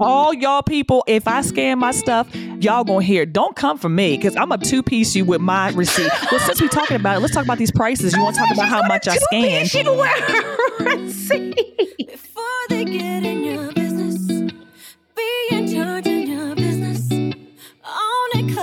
[0.00, 3.26] all y'all people, if I scan my stuff, y'all gonna hear.
[3.26, 6.10] Don't come for me because I'm a two piece you with my receipt.
[6.30, 8.14] Well, since we talking about it, let's talk about these prices.
[8.14, 9.66] You want to talk about how much I scan?
[9.66, 11.56] She can wear her receipt.
[11.98, 14.52] Before they get in your business,
[15.16, 17.10] be in charge of your business.
[17.12, 18.54] Own it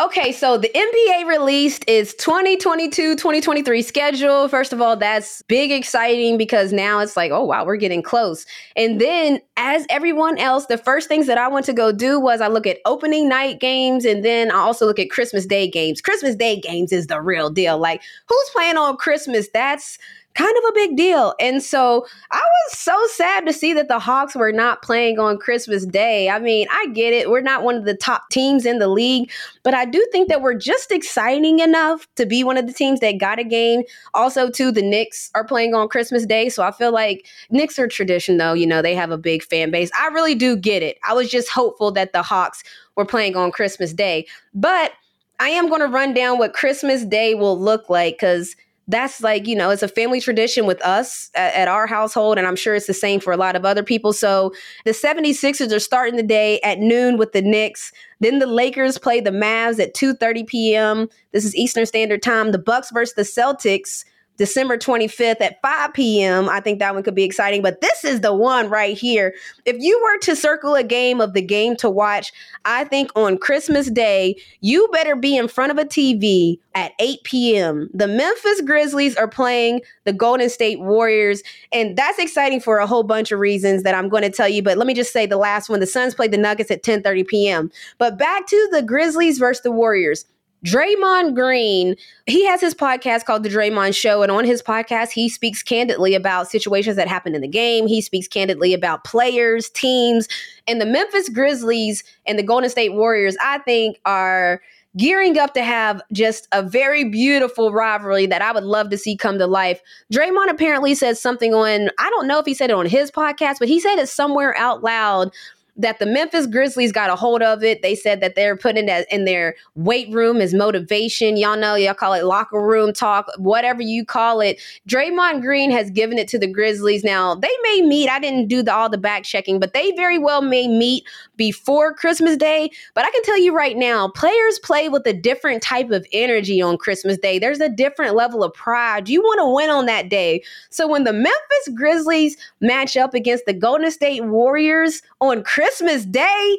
[0.00, 4.48] Okay, so the NBA released its 2022-2023 schedule.
[4.48, 8.44] First of all, that's big exciting because now it's like, oh wow, we're getting close.
[8.74, 12.40] And then as everyone else, the first things that I went to go do was
[12.40, 16.00] I look at opening night games and then I also look at Christmas Day games.
[16.00, 17.78] Christmas Day games is the real deal.
[17.78, 19.48] Like who's playing on Christmas?
[19.54, 19.96] That's
[20.34, 21.34] kind of a big deal.
[21.38, 25.38] And so I was so sad to see that the Hawks were not playing on
[25.38, 26.28] Christmas Day.
[26.28, 27.30] I mean, I get it.
[27.30, 29.30] We're not one of the top teams in the league,
[29.62, 33.00] but I do think that we're just exciting enough to be one of the teams
[33.00, 33.82] that got a game.
[34.12, 36.48] Also, too, the Knicks are playing on Christmas Day.
[36.48, 38.54] So I feel like Knicks are tradition, though.
[38.54, 39.90] You know, they have a big fan base.
[39.94, 40.98] I really do get it.
[41.08, 42.64] I was just hopeful that the Hawks
[42.96, 44.26] were playing on Christmas Day.
[44.52, 44.92] But
[45.38, 48.56] I am going to run down what Christmas Day will look like because
[48.88, 52.46] that's like you know it's a family tradition with us at, at, our household and
[52.46, 54.12] i'm sure it's the same for a lot of other people.
[54.12, 54.52] So
[54.84, 57.92] the 76ers are starting the day at noon with the knicks.
[58.20, 62.52] Then the lakers play the mavs at 2.30 p.m this is eastern standard time.
[62.52, 64.04] The bucks versus the celtics
[64.36, 66.48] December 25th at 5 p.m.
[66.48, 69.34] I think that one could be exciting, but this is the one right here.
[69.64, 72.32] If you were to circle a game of the game to watch,
[72.64, 77.22] I think on Christmas Day, you better be in front of a TV at 8
[77.22, 77.90] p.m.
[77.94, 83.04] The Memphis Grizzlies are playing the Golden State Warriors, and that's exciting for a whole
[83.04, 85.36] bunch of reasons that I'm going to tell you, but let me just say the
[85.36, 87.70] last one, the Suns played the Nuggets at 10:30 p.m.
[87.98, 90.24] But back to the Grizzlies versus the Warriors.
[90.64, 91.94] Draymond Green,
[92.26, 94.22] he has his podcast called The Draymond Show.
[94.22, 97.86] And on his podcast, he speaks candidly about situations that happened in the game.
[97.86, 100.26] He speaks candidly about players, teams,
[100.66, 104.62] and the Memphis Grizzlies and the Golden State Warriors, I think, are
[104.96, 109.16] gearing up to have just a very beautiful rivalry that I would love to see
[109.16, 109.80] come to life.
[110.12, 113.56] Draymond apparently said something on, I don't know if he said it on his podcast,
[113.58, 115.32] but he said it somewhere out loud
[115.76, 117.82] that the Memphis Grizzlies got a hold of it.
[117.82, 121.36] They said that they're putting that in their weight room as motivation.
[121.36, 124.60] Y'all know, y'all call it locker room talk, whatever you call it.
[124.88, 127.02] Draymond Green has given it to the Grizzlies.
[127.02, 128.08] Now, they may meet.
[128.08, 131.04] I didn't do the, all the back checking, but they very well may meet
[131.36, 132.70] before Christmas Day.
[132.94, 136.62] But I can tell you right now, players play with a different type of energy
[136.62, 137.40] on Christmas Day.
[137.40, 139.08] There's a different level of pride.
[139.08, 140.44] You want to win on that day.
[140.70, 146.58] So when the Memphis Grizzlies match up against the Golden State Warriors on Christmas Day,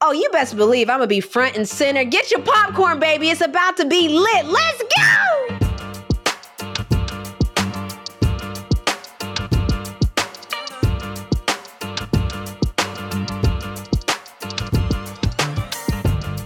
[0.00, 2.04] oh, you best believe I'm gonna be front and center.
[2.04, 3.30] Get your popcorn, baby.
[3.30, 4.44] It's about to be lit.
[4.44, 5.58] Let's go!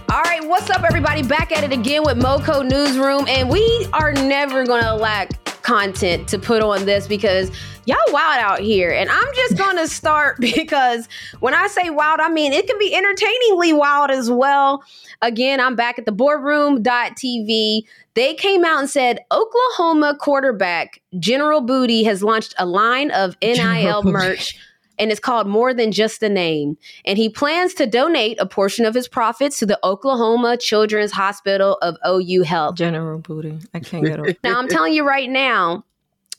[0.09, 1.23] All right, what's up, everybody?
[1.23, 6.39] Back at it again with Moco Newsroom, and we are never gonna lack content to
[6.39, 7.51] put on this because
[7.85, 8.89] y'all wild out here.
[8.89, 11.09] And I'm just gonna start because
[11.41, 14.81] when I say wild, I mean it can be entertainingly wild as well.
[15.21, 17.81] Again, I'm back at the boardroom.tv.
[18.13, 24.03] They came out and said Oklahoma quarterback General Booty has launched a line of NIL
[24.03, 24.57] merch
[24.99, 26.77] and it's called More Than Just a Name.
[27.05, 31.77] And he plans to donate a portion of his profits to the Oklahoma Children's Hospital
[31.81, 32.75] of OU Health.
[32.75, 33.59] General Booty.
[33.73, 34.33] I can't get over.
[34.43, 35.83] Now, I'm telling you right now,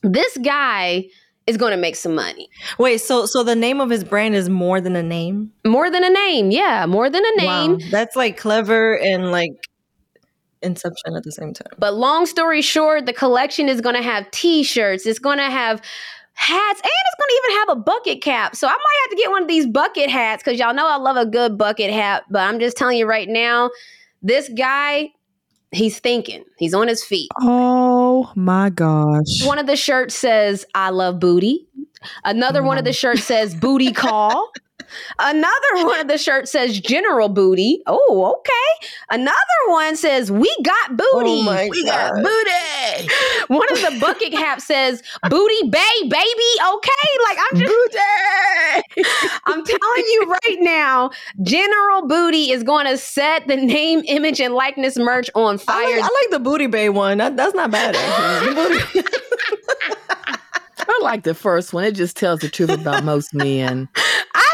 [0.03, 1.07] this guy
[1.47, 2.49] is going to make some money.
[2.79, 5.53] Wait, so so the name of his brand is more than a name?
[5.67, 6.51] More than a name.
[6.51, 7.73] Yeah, more than a name.
[7.73, 9.53] Wow, that's like clever and like
[10.63, 11.73] inception at the same time.
[11.79, 15.07] But long story short, the collection is going to have t-shirts.
[15.07, 15.81] It's going to have
[16.39, 18.57] hats, and it's to even have a bucket cap.
[18.57, 20.97] So I might have to get one of these bucket hats because y'all know I
[20.97, 22.25] love a good bucket hat.
[22.31, 23.71] But I'm just telling you right now,
[24.23, 25.11] this guy,
[25.73, 26.45] he's thinking.
[26.59, 27.29] He's on his feet.
[27.41, 29.45] Oh my gosh.
[29.45, 31.67] One of the shirts says, I love booty.
[32.25, 32.95] Another one of the mm-hmm.
[32.95, 34.51] shirts says, booty call.
[35.19, 37.83] Another one of the shirts says General Booty.
[37.87, 38.89] Oh, okay.
[39.11, 39.37] Another
[39.69, 41.41] one says We got oh booty.
[41.41, 43.13] Oh my we got booty.
[43.49, 46.51] One of the bucket hats says Booty Bay, baby.
[46.67, 47.09] Okay.
[47.25, 49.05] Like I'm just Booty!
[49.47, 51.11] I'm telling you right now,
[51.43, 55.85] General Booty is going to set the name, image, and likeness merch on I fire.
[56.01, 57.19] like, I like the booty bay one.
[57.19, 57.97] That, that's not bad.
[57.97, 58.55] Actually.
[58.55, 59.09] The booty-
[60.81, 61.85] I like the first one.
[61.85, 63.89] It just tells the truth about most men.
[63.97, 64.45] I.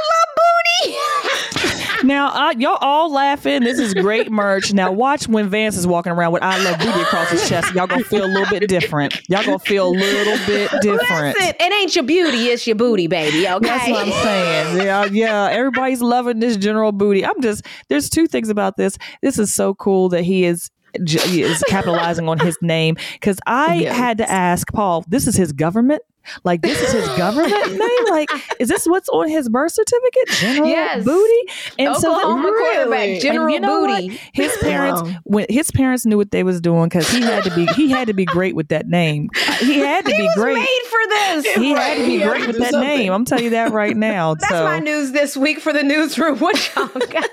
[2.02, 3.62] Now, I, y'all all laughing.
[3.62, 4.72] This is great merch.
[4.72, 7.72] Now, watch when Vance is walking around with "I love booty" across his chest.
[7.74, 9.20] Y'all gonna feel a little bit different.
[9.28, 11.36] Y'all gonna feel a little bit different.
[11.38, 13.48] Listen, it ain't your beauty, it's your booty, baby.
[13.48, 13.66] Okay.
[13.66, 14.86] That's what I'm saying.
[14.86, 15.48] Yeah, yeah.
[15.50, 17.24] Everybody's loving this general booty.
[17.24, 18.98] I'm just there's two things about this.
[19.22, 23.96] This is so cool that he is is capitalizing on his name because I Yes.
[23.96, 25.04] had to ask Paul.
[25.08, 26.02] This is his government.
[26.44, 28.04] Like this is his government name.
[28.10, 28.28] Like
[28.58, 30.28] is this what's on his birth certificate?
[30.28, 31.04] General Yes.
[31.04, 31.52] Booty.
[31.78, 33.18] And so that- Oklahoma quarterback, Really?
[33.20, 34.00] General and you know what?
[34.02, 34.20] Booty.
[34.32, 35.12] His parents, Wow.
[35.24, 38.06] when his parents knew what they was doing, because he had to be, he had
[38.08, 39.28] to be great with that name.
[39.60, 40.54] He had to He be was great.
[40.54, 41.54] made for this.
[41.54, 42.88] He had to be He great to with that something.
[42.88, 43.12] name.
[43.12, 44.34] I'm telling you that right now.
[44.34, 46.38] That's so my news this week for the newsroom.
[46.38, 47.30] What y'all got?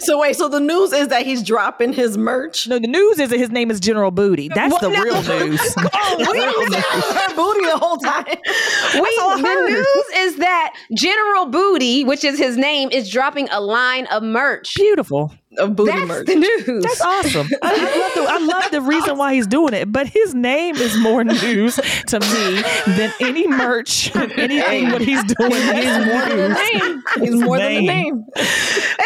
[0.00, 2.66] So wait, so the news is that he's dropping his merch.
[2.68, 4.48] no, the news is that his name is General Booty.
[4.48, 4.80] That's What?
[4.82, 5.02] the No.
[5.02, 5.60] real news.
[5.96, 8.24] Oh, we her booty the whole time.
[8.94, 9.70] We, all I the heard.
[9.70, 14.74] news is that General Booty, which is his name, is dropping a line of merch.
[14.76, 15.32] Beautiful.
[15.58, 16.26] Of booty That's merch.
[16.26, 16.82] the news.
[16.82, 17.46] That's awesome.
[17.62, 20.76] I, I love the, I love the reason why he's doing it, but his name
[20.76, 21.76] is more news
[22.08, 22.62] to me
[22.96, 25.52] than any merch, anything what he's doing.
[25.52, 27.02] He's more than the name.
[27.20, 28.24] He's more than the name.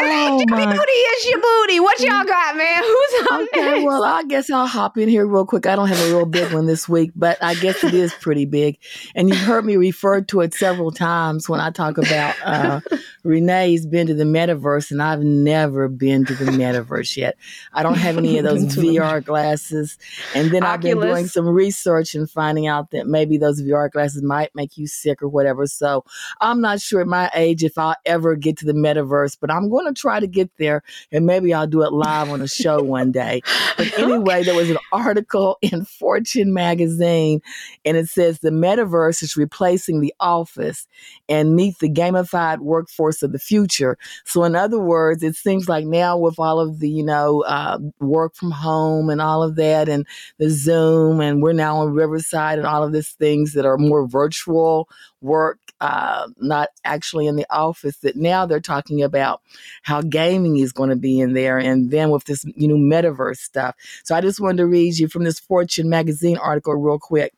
[0.00, 1.80] Oh Your my booty is your booty.
[1.80, 2.82] What y'all got, man?
[2.82, 3.84] Who's on Okay, next?
[3.84, 5.66] well, I guess I'll hop in here real quick.
[5.66, 8.44] I don't have a real big one this week, but I guess it is pretty
[8.44, 8.78] big.
[9.14, 12.80] And you've heard me refer to it several times when I talk about uh,
[13.28, 17.36] Renee's been to the metaverse, and I've never been to the metaverse yet.
[17.74, 19.98] I don't have any of those Been to the VR glasses.
[20.34, 24.22] And then I've been doing some research and finding out that maybe those VR glasses
[24.22, 25.66] might make you sick or whatever.
[25.66, 26.04] So
[26.40, 29.68] I'm not sure at my age if I'll ever get to the metaverse, but I'm
[29.68, 30.82] going to try to get there
[31.12, 33.42] and maybe I'll do it live on a show one day.
[33.76, 37.42] But anyway, there was an article in Fortune magazine
[37.84, 40.86] and it says the metaverse is replacing the office
[41.28, 43.98] and meet the gamified workforce of the future.
[44.24, 47.78] So in other words, it seems like now with all of the, you know, uh,
[48.00, 50.06] work from home and all of that and
[50.38, 54.06] the Zoom and we're now on Riverside and all of these things that are more
[54.06, 54.88] virtual
[55.20, 59.40] work, uh, not actually in the office, that now they're talking about
[59.82, 63.38] how gaming is going to be in there and then with this, you know, metaverse
[63.38, 63.74] stuff.
[64.04, 67.32] So I just wanted to read you from this Fortune magazine article real quick.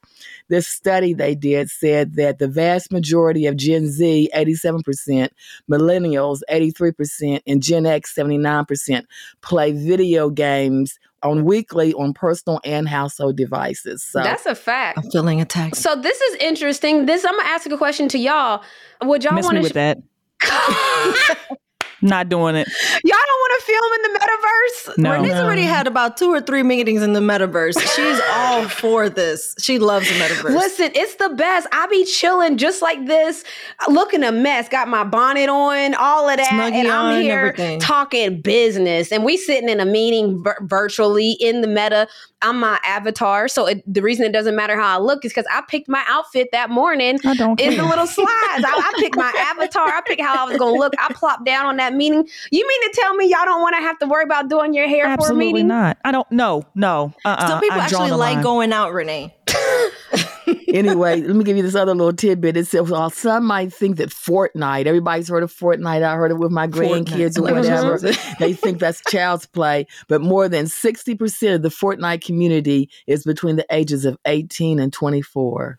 [0.48, 5.28] This study they did said that the vast majority of Gen Z, 87%,
[5.70, 9.04] millennials, 83%, and Gen X, 79%,
[9.40, 14.02] play video games on weekly on personal and household devices.
[14.02, 14.98] So That's a fact.
[14.98, 15.76] I'm feeling attacked.
[15.76, 17.06] So this is interesting.
[17.06, 18.62] This I'm gonna ask a question to y'all.
[19.02, 19.64] Would y'all Miss want me to?
[19.64, 19.98] with that.
[22.02, 22.66] Not doing it.
[23.04, 24.98] y'all don't want to film in the metaverse?
[24.98, 25.12] No.
[25.12, 25.44] Renee's No.
[25.44, 27.78] already had about two or three meetings in the metaverse.
[27.94, 29.54] She's all for this.
[29.58, 30.54] She loves the metaverse.
[30.54, 31.66] Listen, it's the best.
[31.72, 33.44] I be chilling just like this,
[33.88, 34.68] looking a mess.
[34.68, 37.80] Got my bonnet on, all of that, Snuggie and I'm on, here everything.
[37.80, 39.12] talking business.
[39.12, 42.08] And we sitting in a meeting vir- virtually in the meta.
[42.42, 45.44] I'm my avatar, so it, the reason it doesn't matter how I look is because
[45.52, 48.30] I picked my outfit that morning I don't in the little slides.
[48.30, 49.86] I, I picked my avatar.
[49.88, 50.94] I picked how I was going to look.
[50.98, 52.26] I plopped down on that meeting.
[52.50, 54.88] You mean to tell me y'all don't want to have to worry about doing your
[54.88, 55.68] hair for a Absolutely meeting?
[55.68, 55.98] not.
[56.04, 56.30] I don't.
[56.30, 57.12] No, no.
[57.24, 57.48] Uh-uh.
[57.48, 58.42] Some people I've actually like line.
[58.42, 59.34] going out, Renee.
[60.68, 62.56] anyway, let me give you this other little tidbit.
[62.56, 66.02] It says, well, some might think that Fortnite, everybody's heard of Fortnite.
[66.02, 67.98] I heard it with my grandkids or whatever.
[68.38, 69.86] they think that's child's play.
[70.08, 74.92] But more than 60% of the Fortnite community is between the ages of 18 and
[74.92, 75.78] 24.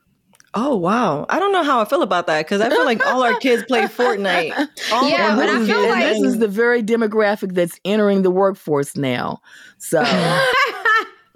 [0.53, 1.25] Oh wow!
[1.29, 3.63] I don't know how I feel about that because I feel like all our kids
[3.63, 4.51] play Fortnite.
[4.91, 7.79] All Yeah, but I this, is, feel and like- this is the very demographic that's
[7.86, 9.41] entering the workforce now.
[9.77, 10.01] So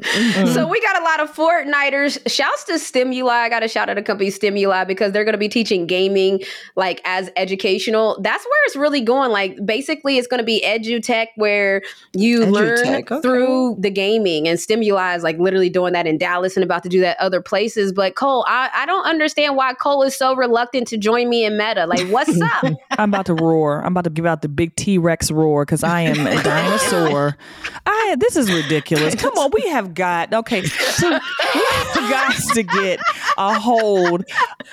[0.01, 0.53] Mm-hmm.
[0.53, 2.19] So we got a lot of Fortniters.
[2.29, 3.29] Shouts to Stemuli.
[3.29, 6.41] I got a shout out a company Stemuli because they're going to be teaching gaming
[6.75, 8.19] like as educational.
[8.21, 9.31] That's where it's really going.
[9.31, 11.81] Like basically, it's going to be edutech where
[12.13, 13.21] you learn okay.
[13.21, 16.89] through the gaming, and Stemuli is like literally doing that in Dallas and about to
[16.89, 17.93] do that other places.
[17.93, 21.57] But Cole, I, I don't understand why Cole is so reluctant to join me in
[21.57, 21.85] Meta.
[21.85, 22.65] Like, what's up?
[22.91, 23.79] I'm about to roar.
[23.79, 27.37] I'm about to give out the big T Rex roar because I am a dinosaur.
[27.85, 29.15] I this is ridiculous.
[29.15, 30.63] Come on, we have got okay.
[30.65, 32.99] So we have got to get
[33.37, 34.23] a hold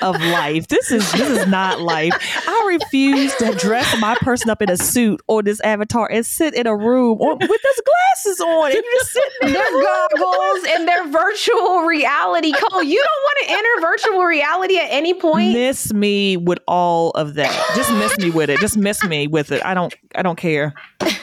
[0.01, 0.69] of life.
[0.69, 2.13] This is this is not life.
[2.47, 6.55] I refuse to dress my person up in a suit or this avatar and sit
[6.55, 10.67] in a room or, with those glasses on and you just sitting in their goggles
[10.69, 12.53] and their virtual reality.
[12.53, 15.53] Cole, you don't want to enter virtual reality at any point.
[15.53, 17.53] miss me with all of that.
[17.75, 18.61] Just miss me with it.
[18.61, 19.65] Just miss me with it.
[19.65, 20.75] I don't I don't care.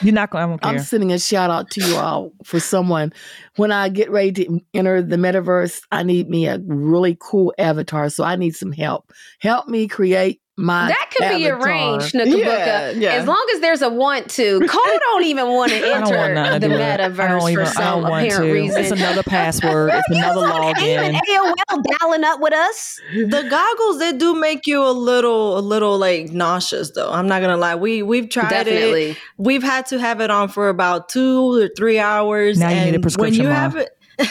[0.02, 0.58] You're not going.
[0.62, 0.68] I.
[0.68, 3.12] I'm sending a shout out to you all for someone.
[3.56, 8.08] When I get ready to enter the metaverse, I need me a really cool avatar.
[8.10, 9.12] So I need some help.
[9.40, 12.44] Help me create my That could be arranged, Nookabuka.
[12.44, 13.10] Yeah, yeah.
[13.12, 14.60] As long as there's a want to.
[14.66, 16.74] Cole don't even want to I don't want enter the do.
[16.74, 18.52] I don't metaverse even- for some apparent to.
[18.52, 18.80] reason.
[18.82, 19.90] It's another password.
[19.94, 21.20] It's another Even login.
[21.28, 23.00] AOL dialing up with us.
[23.12, 27.10] The goggles they do make you a little a little like nauseous though.
[27.10, 27.74] I'm not gonna lie.
[27.74, 29.10] We we've tried Definitely.
[29.10, 29.16] it.
[29.38, 32.58] We've had to have it on for about two or three hours.
[32.58, 33.54] Now you need a prescription, When you Ma.
[33.54, 33.96] have it,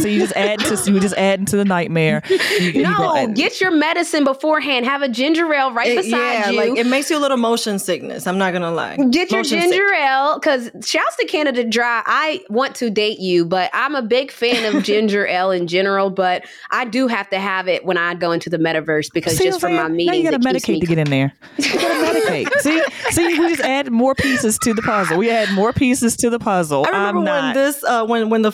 [0.00, 2.22] So you just add to you just add into the nightmare.
[2.54, 4.84] You- you No, go- get your medicine beforehand.
[4.86, 6.56] Have a ginger ale right it- beside yeah, you.
[6.56, 8.26] like it makes you a little motion sickness.
[8.26, 8.96] I'm not gonna lie.
[9.10, 12.02] Get your Motion ginger ale because shouts to Canada Dry.
[12.06, 16.10] I want to date you, but I'm a big fan of ginger ale in general.
[16.10, 19.44] But I do have to have it when I go into the metaverse because See
[19.44, 19.96] just for my saying?
[19.96, 21.32] meetings, Now you got to medicate to get in there.
[21.58, 22.52] You got to medicate.
[22.60, 25.18] See, see, we just add more pieces to the puzzle.
[25.18, 26.84] We add more pieces to the puzzle.
[26.86, 27.54] I remember I'm when not.
[27.54, 28.52] this uh, when when the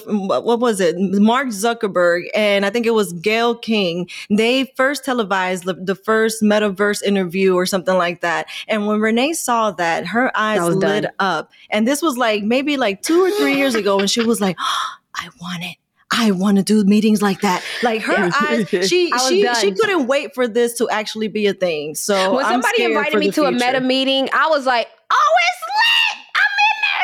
[0.50, 5.64] what was it Mark Zuckerberg and I think it was Gayle King they first televised
[5.64, 10.36] the, the first metaverse interview or something like that and when Renee saw that her
[10.36, 11.12] eyes lit done.
[11.20, 14.40] up and this was like maybe like two or three years ago and she was
[14.40, 14.56] like
[15.14, 15.76] I want it
[16.10, 17.62] I want to do meetings like that.
[17.84, 19.54] Like her eyes, she she done.
[19.60, 21.94] she couldn't wait for this to actually be a thing.
[21.94, 25.62] So when I'm somebody invited me to a meta meeting, I was like, "Oh, it's
[25.62, 26.09] lit!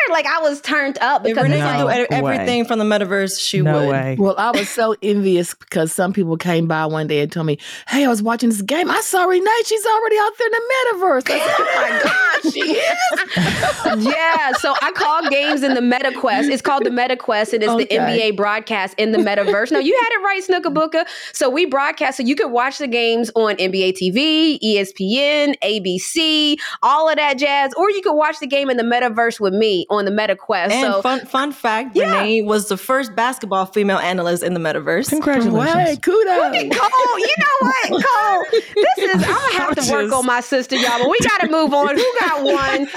[0.09, 2.09] I'm in there!" Like I was turned up If because Renee it's No could like,
[2.11, 2.35] do e- way.
[2.35, 3.89] everything from the metaverse, she no would.
[3.91, 4.17] way.
[4.19, 7.59] Well, I was so envious because some people came by one day and told me,
[7.89, 8.91] "Hey, I was watching this game.
[8.91, 9.51] I saw Renee.
[9.65, 12.03] She's already out there in the metaverse." I said, "Oh my
[12.43, 14.53] god, she is!" yeah.
[14.53, 16.49] So I call games in the Meta Quest.
[16.49, 19.71] It's called the Meta Quest, and it's the NBA broadcast in the metaverse.
[19.73, 21.07] No, you had it right, Snookabuka.
[21.33, 27.09] So we broadcast, so you could watch the games on NBA TV, ESPN, ABC, all
[27.09, 30.05] of that jazz, or you could watch the game in the metaverse with me on
[30.05, 30.73] the Meta Quest.
[30.73, 32.19] And so fun fun fact, Yeah.
[32.21, 35.09] Renee was the first basketball female analyst in the metaverse.
[35.11, 35.75] Congratulations.
[35.75, 36.37] Hey, kudos.
[36.79, 38.45] Cole, you know what, Cole?
[38.53, 40.99] This is I'm gonna have to work on my sister, y'all.
[40.99, 41.97] But we gotta move on.
[41.97, 42.89] Who got one?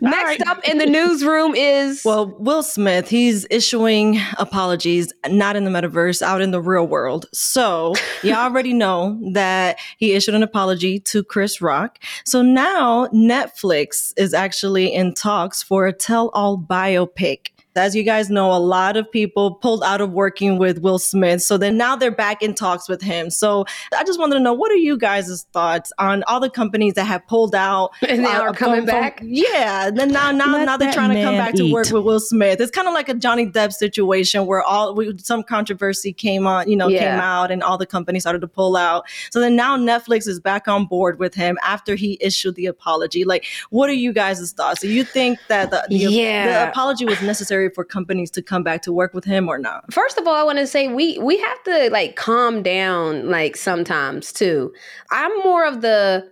[0.00, 0.46] Next right.
[0.46, 6.20] up in the newsroom is Well, Will Smith, he's issuing apologies, not in the metaverse,
[6.20, 7.26] out in the real world.
[7.32, 11.98] So, you already know that he issued an apology to Chris Rock.
[12.24, 17.48] So now Netflix is actually in talks for a tell all biopic.
[17.76, 21.42] As you guys know, a lot of people pulled out of working with Will Smith.
[21.42, 23.30] So then now they're back in talks with him.
[23.30, 23.64] So
[23.96, 27.04] I just wanted to know what are you guys' thoughts on all the companies that
[27.04, 29.20] have pulled out And now uh, are coming back?
[29.24, 29.90] Yeah.
[29.90, 32.60] Then now now Let now they're trying to come back to work with Will Smith.
[32.60, 36.68] It's kind of like a Johnny Depp situation where all we, some controversy came on,
[36.68, 37.10] you know, Yeah.
[37.12, 39.04] came out, and all the companies started to pull out.
[39.30, 43.24] So then now Netflix is back on board with him after he issued the apology.
[43.24, 44.80] Like, what are you guys' thoughts?
[44.80, 46.64] Do you think that the, the, Yeah.
[46.64, 49.92] the apology was necessary for companies to come back to work with him or not?
[49.92, 53.56] First of all, I want to say we we have to like calm down like
[53.56, 54.72] sometimes too.
[55.10, 56.30] I'm more of the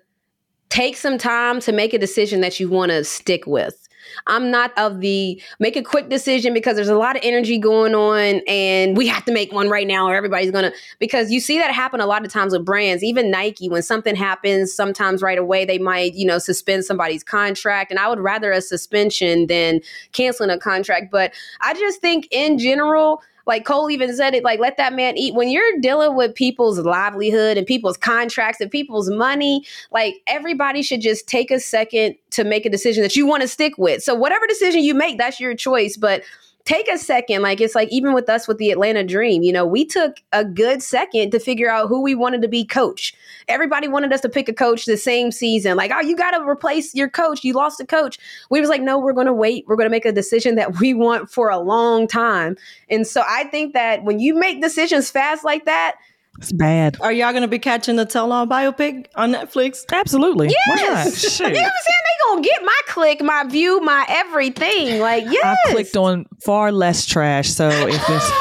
[0.70, 3.88] take some time to make a decision that you want to stick with.
[4.26, 7.94] I'm not of the make a quick decision because there's a lot of energy going
[7.94, 11.40] on and we have to make one right now or everybody's going to because you
[11.40, 15.22] see that happen a lot of times with brands, even Nike when something happens sometimes
[15.22, 17.90] right away they might, you know, suspend somebody's contract.
[17.90, 19.80] And I would rather a suspension than
[20.12, 24.60] canceling a contract, but I just think in general like Cole even said it, like
[24.60, 25.34] let that man eat.
[25.34, 31.00] When you're dealing with people's livelihood and people's contracts and people's money, like everybody should
[31.00, 34.02] just take a second to make a decision that you want to stick with.
[34.02, 35.96] So whatever decision you make, that's your choice.
[35.96, 36.22] But
[36.64, 37.42] take a second.
[37.42, 40.44] Like it's like even with us with the Atlanta Dream, you know, we took a
[40.44, 43.14] good second to figure out who we wanted to be coach.
[43.48, 45.76] Everybody wanted us to pick a coach the same season.
[45.76, 47.42] Like, oh, you got to replace your coach.
[47.44, 48.18] You lost a coach.
[48.50, 49.64] We was like, no, we're going to wait.
[49.66, 52.56] We're going to make a decision that we want for a long time.
[52.88, 55.96] And so I think that when you make decisions fast like that,
[56.38, 56.96] It's bad.
[57.00, 59.84] Are y'all gonna be catching the Tell All biopic on Netflix?
[59.92, 60.48] Absolutely.
[60.48, 60.78] Why not?
[60.80, 61.40] yes, Shoot.
[61.48, 61.98] you know what I'm saying?
[62.04, 64.98] They gonna get my click, my view, my everything.
[65.00, 65.44] Like, yes.
[65.66, 67.50] I clicked on far less trash.
[67.50, 68.32] So if it's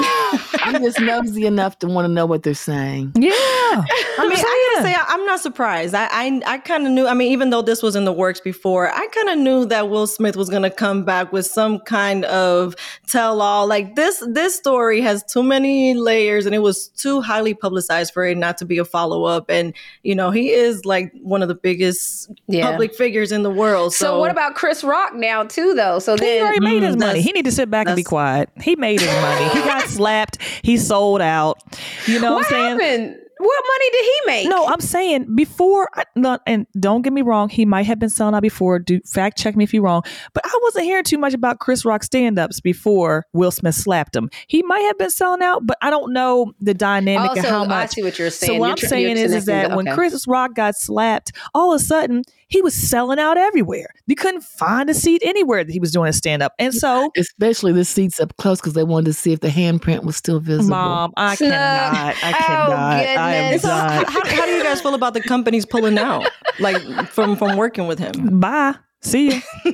[0.64, 3.12] I'm just nosy enough to want to know what they're saying.
[3.16, 3.32] yeah,
[3.74, 5.94] I mean, I gotta say, I- I'm not surprised.
[5.96, 7.08] I I, I kind of knew.
[7.08, 9.90] I mean, even though this was in the works before, I kind of knew that
[9.90, 12.76] Will Smith was gonna come back with some kind of
[13.08, 13.68] tell all.
[13.68, 18.26] Like this, this story has too many layers, and it was too highly publicized for
[18.26, 19.46] it not to be a follow up.
[19.50, 19.74] And
[20.04, 22.70] you know, he is like one of the biggest Yeah.
[22.70, 23.94] public figures in the world.
[23.94, 26.00] So, So, what about Chris Rock now too, though?
[26.00, 27.22] So he then, already made his Mm, money.
[27.22, 28.50] He need to sit back and be quiet.
[28.62, 29.50] He made his money.
[29.50, 30.38] He got slapped.
[30.64, 31.62] He sold out.
[32.08, 32.80] You know what what I'm saying?
[32.80, 33.16] happened?
[33.42, 34.48] What money did he make?
[34.50, 35.90] No, I'm saying before.
[35.96, 37.50] I- No, and don't get me wrong.
[37.50, 38.80] He might have been selling out before.
[38.80, 40.04] Do fact check me if you're wrong.
[40.34, 44.30] But I wasn't hearing too much about Chris Rock stand-ups before Will Smith slapped him.
[44.48, 47.64] He might have been selling out, but I don't know the dynamic Oh, and how
[47.64, 47.92] I much.
[47.92, 48.52] see what you're saying.
[48.54, 49.88] So what You're I'm tr- saying is, is that the- when.
[49.96, 53.90] Chris Rock got slapped, all of a sudden he was selling out everywhere.
[54.08, 56.54] You couldn't find a seat anywhere that he was doing a stand up.
[56.60, 60.04] And so, Especially the seats up close because they wanted to see if the handprint
[60.04, 60.70] was still visible.
[60.70, 61.52] mom, I Snug.
[61.52, 62.16] Oh, cannot.
[62.24, 62.72] I Oh.
[62.74, 63.62] I am goodness.
[63.62, 64.06] So how, done.
[64.12, 66.28] how, how do you guys feel about the companies pulling out,
[66.60, 68.40] like from from working with him?
[68.40, 68.76] Bye.
[69.02, 69.32] See
[69.66, 69.74] you.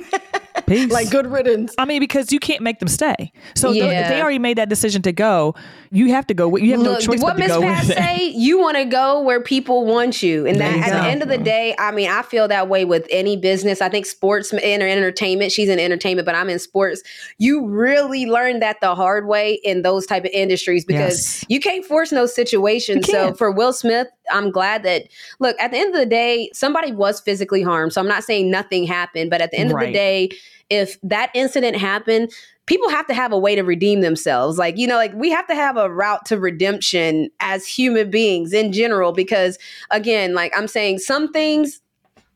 [0.68, 0.90] Peace.
[0.92, 1.74] Like good riddance.
[1.78, 3.32] I mean, because you can't make them stay.
[3.54, 3.84] So Yeah.
[3.86, 5.54] if they already made that decision to go,
[5.90, 6.54] you have to go.
[6.56, 7.96] You have no choice what but to Miss go Pat with it.
[7.98, 10.46] say, you want to go where people want you.
[10.46, 10.98] And that you at go.
[11.02, 13.80] the end of the day, I mean, I feel that way with any business.
[13.80, 17.02] I think sports and entertainment, she's in entertainment, but I'm in sports.
[17.38, 21.44] You really learn that the hard way in those type of industries because Yes.
[21.48, 23.08] you can't force no situations.
[23.08, 25.04] You So for Will Smith, I'm glad that
[25.40, 27.92] look, at the end of the day, somebody was physically harmed.
[27.94, 30.28] So I'm not saying nothing happened, but at the end of the day,
[30.70, 32.32] if that incident happened,
[32.66, 34.58] people have to have a way to redeem themselves.
[34.58, 38.52] Like, you know, like we have to have a route to redemption as human beings
[38.52, 39.58] in general, because
[39.90, 41.80] again, like I'm saying, some things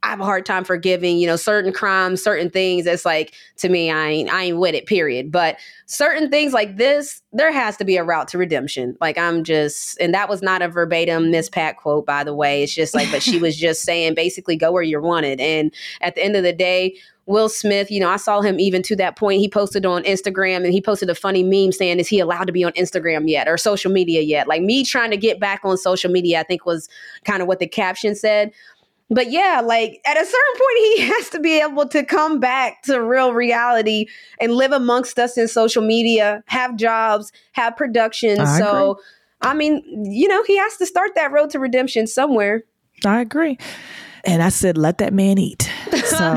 [0.03, 2.87] I have a hard time forgiving, you know, certain crimes, certain things.
[2.87, 5.31] It's like to me, I ain't I ain't with it, period.
[5.31, 8.97] But certain things like this, there has to be a route to redemption.
[9.01, 12.63] Like I'm just, and that was not a verbatim Miss Pat quote, by the way.
[12.63, 15.41] It's just like, but she was just saying basically go where you're wanted.
[15.41, 18.83] And at the end of the day, Will Smith, you know, I saw him even
[18.83, 19.41] to that point.
[19.41, 22.53] He posted on Instagram and he posted a funny meme saying, Is he allowed to
[22.53, 24.49] be on Instagram yet or social media yet?
[24.49, 26.89] Like me trying to get back on social media, I think was
[27.25, 28.51] kind of what the caption said.
[29.13, 32.83] But yeah, like at a certain point, he has to be able to come back
[32.83, 34.07] to real reality
[34.41, 38.41] and live amongst us in social media, have jobs, have production.
[38.41, 38.99] I so,
[39.43, 42.65] I mean, you know, he has to start that road to redemption somewhere.
[43.05, 43.59] I agree.
[44.25, 45.71] And I said, let that man eat.
[46.05, 46.35] So,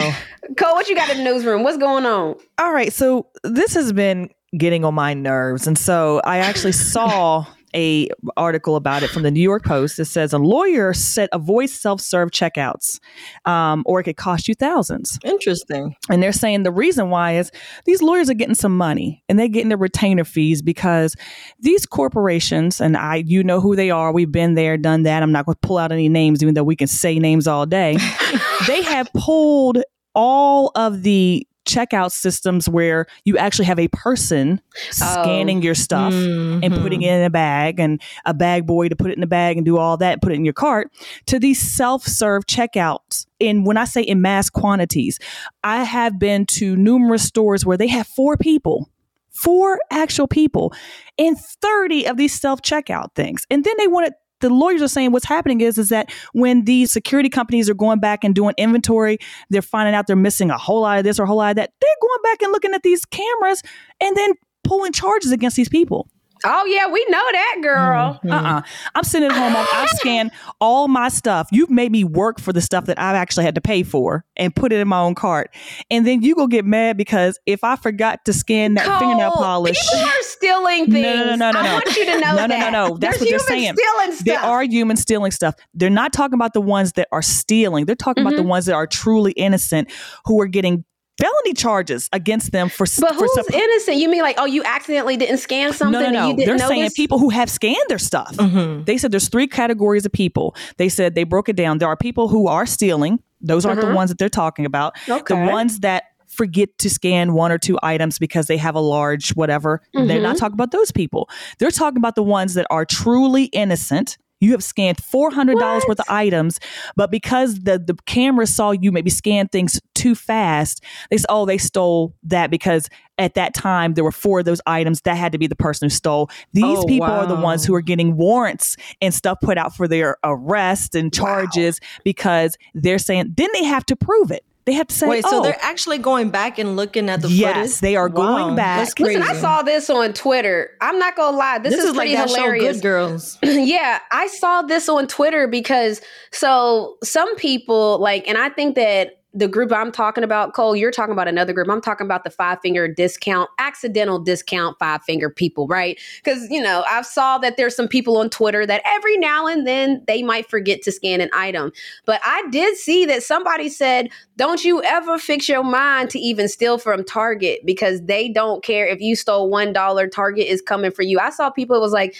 [0.58, 1.64] Cole, what you got in the newsroom?
[1.64, 2.36] What's going on?
[2.60, 2.94] all right.
[2.94, 5.68] So this has been getting on my nerves.
[5.68, 10.00] And so I actually saw a article about it from the New York Post.
[10.00, 13.00] It says a lawyer said avoid self-serve checkouts
[13.46, 15.20] um, or it could cost you thousands.
[15.24, 15.96] Interesting.
[16.10, 17.52] And they're saying the reason why is
[17.86, 21.16] these lawyers are getting some money and they're getting the retainer fees because
[21.60, 24.12] these corporations, and I, you know who they are.
[24.12, 25.22] We've been there, done that.
[25.22, 27.66] I'm not going to pull out any names, even though we can say names all
[27.66, 27.98] day.
[28.68, 29.80] they have pulled
[30.14, 34.92] all of the checkout systems where you actually have a person oh.
[34.92, 36.64] scanning your stuff mm-hmm.
[36.64, 39.28] and putting it in a bag and a bag boy to put it in the
[39.28, 40.92] bag and do all that, put it in your cart
[41.26, 43.26] to these self-serve checkouts.
[43.42, 45.20] And when I say in mass quantities,
[45.64, 48.90] I have been to numerous stores where they have four people,
[49.32, 50.74] four actual people,
[51.18, 53.46] and 30 of these self-checkout things.
[53.50, 54.14] And then they want it
[54.46, 58.00] the lawyers are saying what's happening is is that when these security companies are going
[58.00, 59.18] back and doing inventory,
[59.50, 61.56] they're finding out they're missing a whole lot of this or a whole lot of
[61.56, 61.72] that.
[61.82, 63.64] They're going back and looking at these cameras
[64.00, 66.08] and then pulling charges against these people.
[66.44, 68.20] Oh, yeah, we know that, girl.
[68.24, 68.32] Mm-hmm.
[68.32, 68.62] Uh-uh.
[68.94, 69.54] I'm sitting at home.
[69.56, 71.48] I've scanned all my stuff.
[71.52, 74.56] You've made me work for the stuff that I've actually had to pay for and
[74.56, 75.50] put it in my own cart.
[75.90, 79.80] And then you go get mad because if I forgot to scan that fingernail polish.
[79.80, 81.26] People are stealing No, things.
[81.26, 81.74] no, no, no, no, I no.
[81.74, 82.72] want you to know No, no, that.
[82.72, 82.98] no, no.
[82.98, 83.76] That's There's what they're humans saying.
[83.76, 84.26] stealing stuff.
[84.26, 85.56] There are humans stealing stuff.
[85.74, 87.86] They're not talking about the ones that are stealing.
[87.86, 88.48] They're talking about the Mhm.
[88.48, 89.90] ones that are truly innocent
[90.26, 90.84] who are getting
[91.18, 93.96] felony charges against them for but for who's innocent?
[93.98, 96.28] You mean like, oh, you accidentally didn't scan something no, no, no.
[96.32, 98.36] you didn't They're saying people who have scanned their stuff.
[98.36, 98.84] Mm-hmm.
[98.84, 100.56] They said there's three categories of people.
[100.76, 101.78] They said they broke it down.
[101.78, 103.20] There are people who are stealing.
[103.40, 103.96] Those aren't the Mhm.
[103.96, 104.98] ones that they're talking about.
[105.08, 105.34] Okay.
[105.46, 106.04] The ones that
[106.36, 109.82] forget to scan one or two items because they have a large whatever.
[109.94, 110.40] They're not mm-hmm.
[110.40, 111.30] talking about those people.
[111.60, 114.18] They're talking about the ones that are truly innocent.
[114.42, 116.60] You have scanned four hundred dollars worth of items,
[116.96, 121.46] but because the the camera saw you maybe scan things too fast, they said, "Oh,
[121.46, 125.32] they stole that because at that time there were four of those items that had
[125.32, 128.18] to be the person who stole." These Oh, people are the ones who are getting
[128.18, 133.64] warrants and stuff put out for their arrest and charges because they're saying then they
[133.64, 134.44] have to prove it.
[134.66, 135.62] They have to say, Wait, "Oh, so they're oh.
[135.62, 137.40] actually going back and looking at the footage?
[137.40, 137.80] Yes, footage?
[137.82, 138.80] they are going back.
[138.80, 139.20] That's crazy.
[139.20, 140.72] Listen, I saw this on Twitter.
[140.82, 142.64] I'm not gonna lie, this, this, is, is like pretty that hilarious.
[142.64, 143.38] show Good Girls.
[143.44, 146.02] yeah, I saw this on Twitter because
[146.32, 150.92] so some people like, and I think that the group I'm talking about, Cole, you're
[150.92, 151.68] talking about another group.
[151.70, 156.00] I'm talking about the five finger discount, accidental discount five finger people, right?
[156.24, 159.68] Because you know, I've saw that there's some people on Twitter that every now and
[159.68, 161.74] then they might forget to scan an item.
[162.06, 166.48] But I did see that somebody said, "Don't you ever fix your mind to even
[166.48, 170.08] steal from Target because they don't care if you stole one dollar.
[170.08, 172.16] Target is coming for you." I saw people it was like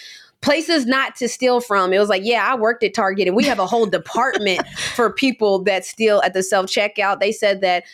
[0.46, 1.92] places not to steal from.
[1.92, 5.12] It was like, yeah, I worked at Target and we have a whole department for
[5.12, 7.20] people that steal at the self checkout.
[7.20, 7.84] They said that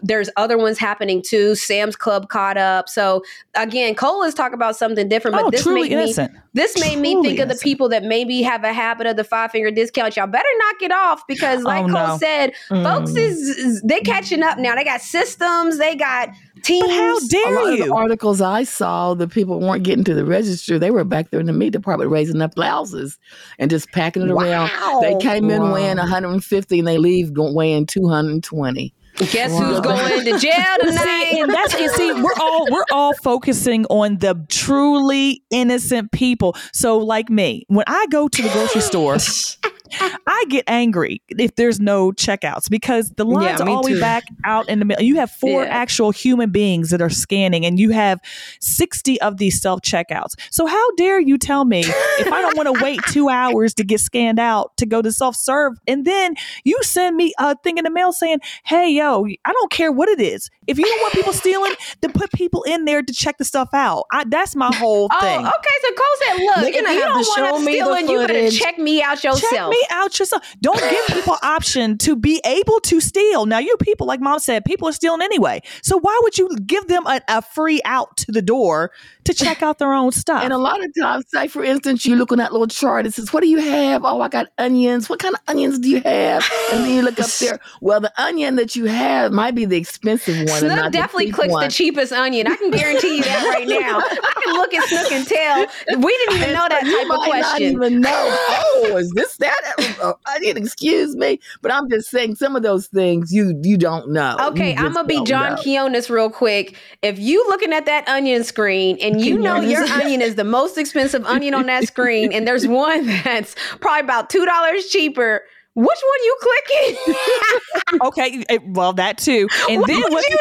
[0.00, 1.56] there's other ones happening too.
[1.56, 2.88] Sam's Club caught up.
[2.88, 3.24] So
[3.56, 6.14] again, Cole is talking about something different, but oh, this made me
[6.54, 9.50] this made me think of the people that maybe have a habit of the five
[9.50, 10.16] finger discount.
[10.16, 12.18] Y'all better knock it off because, like Oh, Cole no.
[12.18, 13.18] said, folks Mm.
[13.18, 14.76] is, is they catching up now.
[14.76, 16.28] They got systems, they got
[16.62, 16.82] teams.
[16.86, 17.94] But how A dare lot of the you?
[17.94, 20.78] articles I saw, the people weren't getting to the register.
[20.78, 23.18] They were back there in the meat department raising up blouses
[23.58, 24.70] and just packing it around.
[25.00, 25.74] They came in Wow.
[25.74, 28.94] weighing 150 and they leave weighing 220.
[29.32, 29.58] Guess Wow.
[29.64, 30.40] who's going to jail
[30.80, 31.26] see, tonight?
[31.40, 36.54] and that's and see, we're all we're all focusing on the truly innocent people.
[36.72, 39.16] So, like me, when I go to the grocery store,
[40.40, 43.86] I get angry if there's no checkouts because the lines Yeah, are me all the
[43.88, 44.00] way too.
[44.00, 45.02] back out in the middle.
[45.04, 45.68] You have four Yeah.
[45.70, 48.20] actual human beings that are scanning, and you have
[48.60, 50.34] 60 of these self checkouts.
[50.50, 53.84] So, how dare you tell me if I don't want to wait two hours to
[53.84, 57.78] get scanned out to go to self serve, and then you send me a thing
[57.78, 60.50] in the mail saying, hey, yo, I don't care what it is.
[60.66, 61.72] If you don't want people stealing,
[62.02, 64.04] then put people in there to check the stuff out.
[64.12, 65.40] I, that's my whole Oh, thing.
[65.40, 65.76] okay.
[65.82, 68.08] So Cole said, "Look, They're if you don't to want show us me the stealing,
[68.08, 68.58] you better footage.
[68.60, 70.27] check me out yourself." Check me out yourself.
[70.60, 73.46] Don't give people option to be able to steal.
[73.46, 75.62] Now, you people, like mom said, people are stealing anyway.
[75.82, 78.90] So why would you give them a, a free out to the door
[79.24, 80.42] to check out their own stuff?
[80.42, 83.06] And a lot of times, say for instance, you look on that little chart.
[83.06, 85.08] It says, "What do you have?" Oh, I got onions.
[85.08, 86.48] What kind of onions do you have?
[86.72, 87.58] And then you look up there.
[87.80, 90.40] Well, the onion that you have might be the expensive one.
[90.48, 91.64] and Snook not the definitely cheap clicks one.
[91.64, 92.46] the cheapest onion.
[92.46, 93.98] I can guarantee you that right now.
[94.00, 95.66] I can look at Snook and tell.
[96.00, 97.72] We didn't even know that you type of might not question.
[97.72, 98.36] even know.
[98.80, 99.74] Oh, is this that?
[100.00, 100.56] Oh, onion?
[100.56, 104.36] Excuse me, but I'm just saying some of those things you you don't know.
[104.40, 105.62] Okay, I'm gonna be John know.
[105.62, 106.76] Keonis real quick.
[107.02, 110.78] If you looking at that onion screen and you know your onion is the most
[110.78, 115.42] expensive onion on that screen, and there's one that's probably about two dollars cheaper,
[115.78, 118.00] which one you clicking?
[118.08, 119.46] okay, eh, well that too.
[119.70, 120.38] And What then what, you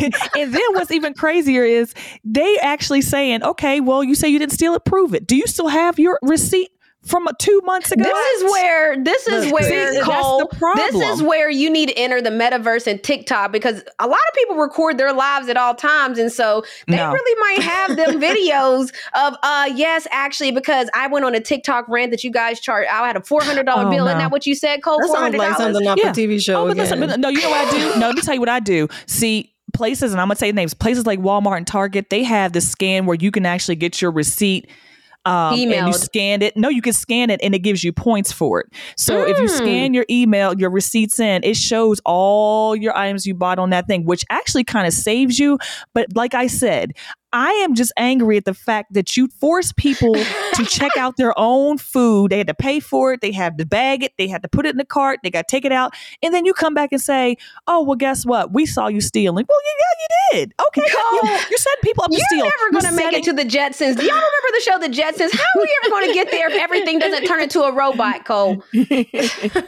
[0.00, 0.40] do?
[0.40, 1.92] and then what's even crazier is
[2.24, 5.26] they actually saying, okay, well you say you didn't steal it, prove it.
[5.26, 6.70] Do you still have your receipt
[7.08, 8.04] from uh, two months ago?
[8.04, 10.50] This is where this is Look, where see, that's the Cole.
[10.76, 14.34] This is where you need to enter the metaverse and TikTok because a lot of
[14.34, 17.10] people record their lives at all times, and so they No.
[17.12, 21.88] really might have them videos of uh yes, actually, because I went on a TikTok
[21.88, 22.88] rant that you guys charged.
[22.90, 24.06] I had a four hundred dollar Oh, bill.
[24.06, 24.98] Isn't that what you said, Cole?
[24.98, 25.74] That Four sounds hundred like dollars.
[25.74, 26.10] something off Yeah.
[26.10, 26.64] a TV show.
[26.64, 27.08] Oh, but listen, again.
[27.14, 28.00] but no, you know what I do?
[28.00, 28.88] No, let me tell you what I do.
[29.06, 32.68] See, places, and I'm gonna say names, places like Walmart and Target, they have this
[32.68, 34.68] scan where you can actually get your receipt.
[35.28, 35.94] Um, and you Emailed.
[35.94, 36.56] scan it.
[36.56, 38.66] No, you can scan it and it gives you points for it.
[38.96, 39.56] So if you Mm.
[39.58, 43.86] scan your email, your receipts in, it shows all your items you bought on that
[43.86, 45.58] thing, which actually kind of saves you.
[45.94, 46.92] But like I said,
[47.32, 51.38] I am just angry at the fact that you force people to check out their
[51.38, 52.30] own food.
[52.30, 53.20] They had to pay for it.
[53.20, 54.12] They had to bag it.
[54.16, 55.20] They had to put it in the cart.
[55.22, 55.92] They got to take it out.
[56.22, 57.36] And then you come back and say,
[57.66, 58.52] oh, well, guess what?
[58.52, 59.44] We saw you stealing.
[59.48, 60.54] Well, yeah, yeah you did.
[60.68, 60.82] Okay.
[60.86, 62.38] You, Cole, you're setting people up to steal.
[62.38, 62.66] You're steal.
[62.70, 63.96] never going to You're make it to the Jetsons.
[63.96, 65.36] Do y'all remember the show The Jetsons?
[65.36, 68.24] How are we ever going to get there if everything doesn't turn into a robot,
[68.24, 68.62] Cole?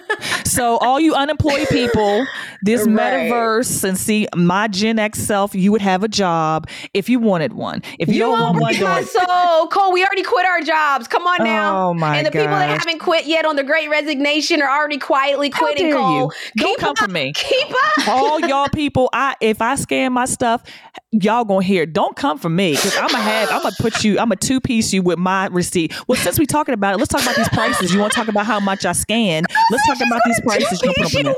[0.44, 2.26] So all you unemployed people,
[2.62, 3.30] this Right.
[3.30, 7.49] metaverse and see my Gen X self, you would have a job if you wanted
[7.50, 7.82] provide one.
[7.98, 9.06] If you, You don't want one, don't.
[9.06, 9.92] soul, Cole.
[9.92, 11.08] We already quit our jobs.
[11.08, 11.88] Come on now.
[11.88, 14.98] Oh my and the people that haven't quit yet on the Great Resignation are already
[14.98, 15.92] quietly quitting.
[15.92, 16.30] Cole, you?
[16.56, 16.98] Don't keep come up.
[16.98, 17.32] for me.
[17.34, 18.08] Keep up.
[18.08, 20.62] all y'all people, I if I scan my stuff,
[21.12, 21.86] y'all gonna hear.
[21.86, 23.50] Don't come for me because I'm gonna have.
[23.50, 24.12] I'm gonna put you.
[24.12, 25.92] I'm gonna two piece you with my receipt.
[26.08, 27.92] Well, since we talking about it, let's talk about these prices.
[27.92, 29.44] You want to talk about how much I scan?
[29.70, 30.80] Let's talk about these prices.
[30.82, 31.34] You Two-piece put up you in there.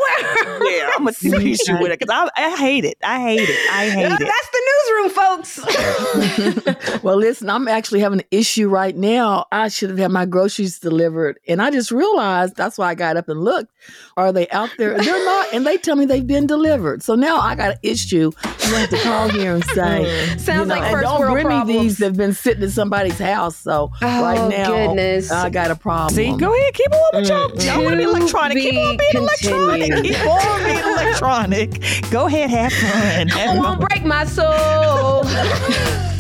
[0.61, 0.79] wear.
[0.79, 2.99] Yeah, I'm gonna two piece you with it because I, I hate it.
[3.03, 3.71] I hate it.
[3.71, 4.19] I hate it.
[4.19, 6.73] That's the newsroom, folks.
[7.03, 9.47] Well, listen, I'm actually having an issue right now.
[9.51, 11.41] I should have had my groceries delivered.
[11.49, 13.73] And I just realized that's why I got up and looked.
[14.17, 14.97] Are they out there?
[14.97, 15.53] They're not.
[15.53, 17.03] And they tell me they've been delivered.
[17.03, 18.31] So now I got an issue.
[18.69, 20.41] You have to call here and say, mm.
[20.41, 21.69] Sounds you know, like and first don't world bring problems.
[21.69, 23.57] me these that have been sitting in somebody's house.
[23.57, 25.31] So Oh, right now, goodness.
[25.31, 26.15] I got a problem.
[26.15, 27.29] See, go ahead, keep on with mm.
[27.29, 27.77] y'all.
[27.77, 28.59] Y'all want to be To electronic?
[28.59, 30.05] Keep on be being electronic.
[30.05, 32.11] Keep on being electronic.
[32.11, 33.29] Go ahead, have fun.
[33.29, 35.25] It Have won't break my soul.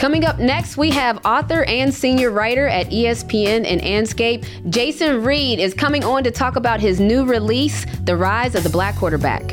[0.00, 5.58] Coming up next, we have author and senior writer at ESPN and Andscape, Jason Reid,
[5.60, 9.52] is coming on to talk about his new release, The Rise of the Black Quarterback.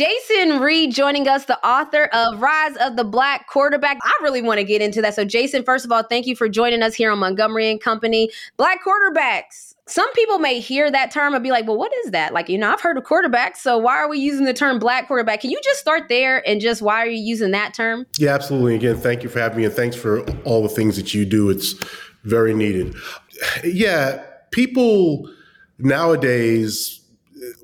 [0.00, 3.98] Jason Reid joining us, the author of Rise of the Black Quarterback.
[4.02, 5.14] I really want to get into that.
[5.14, 8.30] So, Jason, first of all, thank you for joining us here on Montgomery and Company.
[8.56, 9.74] Black quarterbacks.
[9.86, 12.32] Some people may hear that term and be like, well, what is that?
[12.32, 13.56] Like, you know, I've heard of quarterbacks.
[13.56, 15.42] So, why are we using the term black quarterback?
[15.42, 18.06] Can you just start there and just why are you using that term?
[18.16, 18.76] Yeah, absolutely.
[18.76, 21.50] Again, thank you for having me and thanks for all the things that you do.
[21.50, 21.74] It's
[22.24, 22.94] very needed.
[23.62, 25.30] Yeah, people
[25.78, 26.99] nowadays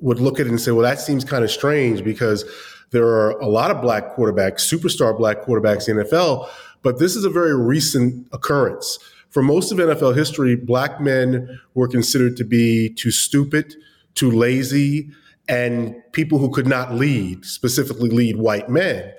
[0.01, 2.45] would look at it and say, well, that seems kind of strange because
[2.91, 6.49] there are a lot of black quarterbacks, superstar black quarterbacks in the NFL,
[6.83, 8.99] but this is a very recent occurrence.
[9.29, 13.75] For most of NFL history, black men were considered to be too stupid,
[14.15, 15.11] too lazy,
[15.49, 19.13] and people who could not lead, specifically lead white men.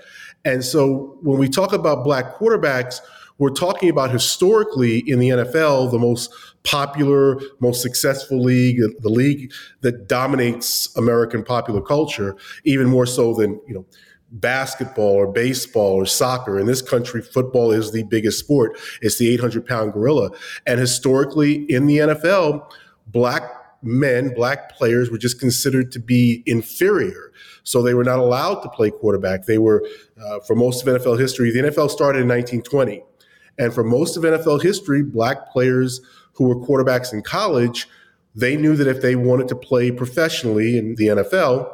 [0.44, 3.00] And so when we talk about black quarterbacks,
[3.38, 6.32] we're talking about historically in the NFL, the most
[6.64, 13.60] popular, most successful league, the league that dominates American popular culture, even more so than,
[13.66, 13.86] you know,
[14.30, 16.58] basketball or baseball or soccer.
[16.58, 18.78] In this country, football is the biggest sport.
[19.00, 20.30] It's the 800 pound gorilla.
[20.66, 22.70] And historically in the NFL,
[23.06, 23.42] black
[23.82, 27.32] men, black players were just considered to be inferior.
[27.62, 29.46] So they were not allowed to play quarterback.
[29.46, 29.86] They were,
[30.22, 33.02] uh, for most of NFL history, the NFL started in 1920.
[33.58, 36.00] And for most of NFL history, black players
[36.38, 37.86] who were quarterbacks in college,
[38.34, 41.70] they knew that if they wanted to play professionally in the NFL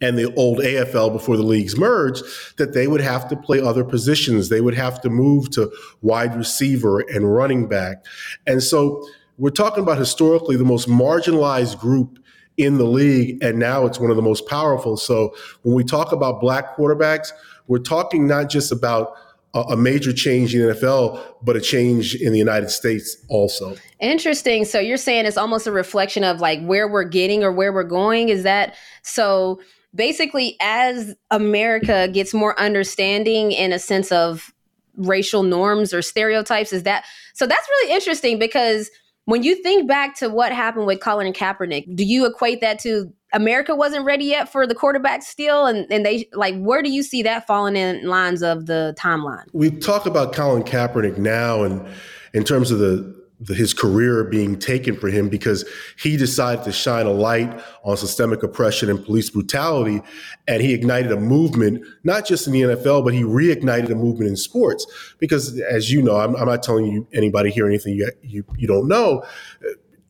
[0.00, 2.22] and the old AFL before the leagues merged,
[2.56, 4.48] that they would have to play other positions.
[4.48, 8.04] They would have to move to wide receiver and running back.
[8.46, 12.20] And so we're talking about historically the most marginalized group
[12.56, 14.96] in the league, and now it's one of the most powerful.
[14.96, 17.32] So when we talk about black quarterbacks,
[17.66, 19.16] we're talking not just about
[19.54, 23.76] a major change in the NFL, but a change in the United States also.
[24.00, 24.64] Interesting.
[24.64, 27.84] So you're saying it's almost a reflection of like where we're getting or where we're
[27.84, 28.28] going.
[28.28, 29.60] Is that so?
[29.94, 34.52] Basically, as America gets more understanding in a sense of
[34.96, 37.46] racial norms or stereotypes, is that so?
[37.46, 38.90] That's really interesting because
[39.26, 43.12] when you think back to what happened with Colin Kaepernick, do you equate that to
[43.34, 45.66] America wasn't ready yet for the quarterback still?
[45.66, 49.44] And, and they like, where do you see that falling in lines of the timeline?
[49.52, 51.86] We talk about Colin Kaepernick now, and
[52.32, 55.68] in terms of the, his career being taken for him because
[55.98, 60.00] he decided to shine a light on systemic oppression and police brutality,
[60.46, 64.30] and he ignited a movement not just in the NFL, but he reignited a movement
[64.30, 64.86] in sports.
[65.18, 68.68] Because as you know, I'm, I'm not telling you anybody here anything you, you you
[68.68, 69.24] don't know.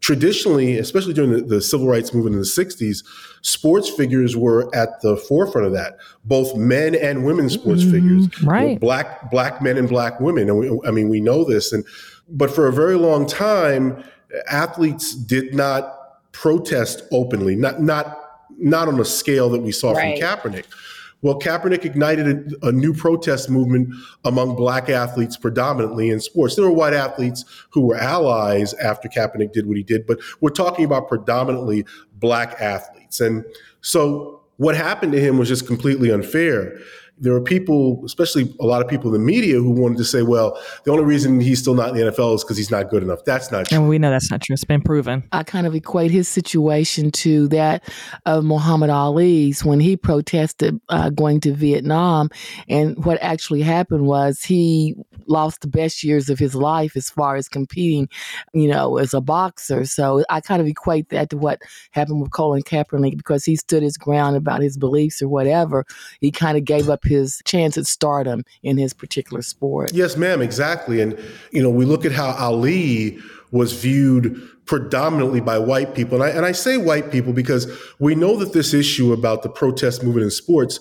[0.04, 3.02] Traditionally, especially during the, the, civil rights movement in the 60s,
[3.40, 5.96] sports figures were at the forefront of that.
[6.26, 7.90] Both men and women sports mm-hmm.
[7.90, 8.42] figures.
[8.42, 8.62] Right.
[8.62, 10.50] You know, black black men and black women.
[10.50, 11.72] And we, I mean, we know this.
[11.72, 11.86] And
[12.28, 14.04] but for a very long time,
[14.50, 18.20] athletes did not protest openly, not not
[18.58, 20.20] not on a scale that we saw right.
[20.20, 20.66] from Kaepernick.
[21.24, 23.94] Well, Kaepernick ignited a, a, new protest movement
[24.26, 26.54] among black athletes, predominantly in sports.
[26.54, 30.50] There were white athletes who were allies after Kaepernick did what he did, but we're
[30.50, 33.20] talking about predominantly black athletes.
[33.20, 33.42] And
[33.80, 36.78] so what happened to him was just completely unfair
[37.18, 40.22] there were people, especially a lot of people in the media, who wanted to say,
[40.22, 43.02] well, the only reason he's still not in the NFL is because he's not good
[43.02, 43.24] enough.
[43.24, 43.78] That's not true.
[43.78, 44.54] And we know that's not true.
[44.54, 45.22] It's been proven.
[45.30, 47.84] I kind of equate his situation to that
[48.26, 52.30] of Muhammad Ali's when he protested uh, going to Vietnam.
[52.68, 54.96] And what actually happened was he
[55.26, 58.08] lost the best years of his life as far as competing,
[58.52, 59.84] you know, as a boxer.
[59.84, 61.60] So I kind of equate that to what
[61.92, 65.86] happened with Colin Kaepernick because he stood his ground about his beliefs or whatever.
[66.20, 69.92] He kind of gave up his chance at stardom in his particular sport.
[69.92, 71.00] Yes, ma'am, exactly.
[71.00, 71.18] And,
[71.50, 73.18] you know, we look at how Ali
[73.50, 76.20] was viewed predominantly by white people.
[76.20, 79.48] And I, and I say white people because we know that this issue about the
[79.50, 80.80] protest movement in sports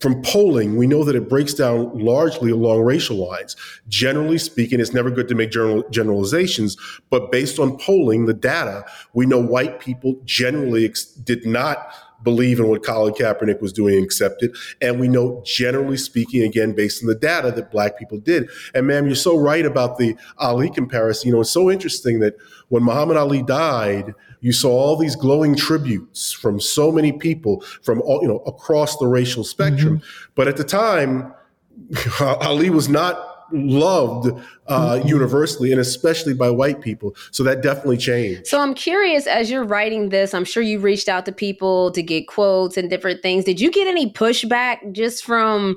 [0.00, 3.54] from polling, we know that it breaks down largely along racial lines.
[3.88, 6.76] Generally speaking, it's never good to make general, generalizations,
[7.08, 12.58] but based on polling, the data, we know white people generally ex- did not believe
[12.58, 14.52] in what Colin Kaepernick was doing and accept it.
[14.80, 18.48] And we know, generally speaking, again, based on the data, that black people did.
[18.74, 21.28] And ma'am, you're so right about the Ali comparison.
[21.28, 22.36] You know, it's so interesting that
[22.68, 28.02] when Muhammad Ali died, you saw all these glowing tributes from so many people from
[28.02, 29.98] all, you know, across the racial spectrum.
[29.98, 30.30] Mm-hmm.
[30.34, 31.32] But at the time,
[32.20, 34.30] Ali was not loved
[34.66, 35.08] uh, mm-hmm.
[35.08, 37.14] universally and especially by white people.
[37.30, 38.46] So that definitely changed.
[38.46, 42.02] So I'm curious, as you're writing this, I'm sure you reached out to people to
[42.02, 43.44] get quotes and different things.
[43.44, 45.76] Did you get any pushback just from?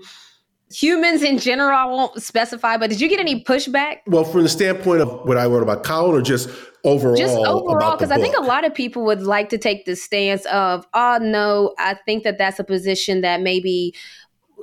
[0.73, 3.97] humans in general, I won't specify, but did you get any pushback?
[4.07, 6.49] Well, from the standpoint of what I wrote about Colin or just
[6.83, 7.15] overall?
[7.15, 10.45] Just overall, because I think a lot of people would like to take the stance
[10.45, 13.93] of, oh, no, I think that that's a position that maybe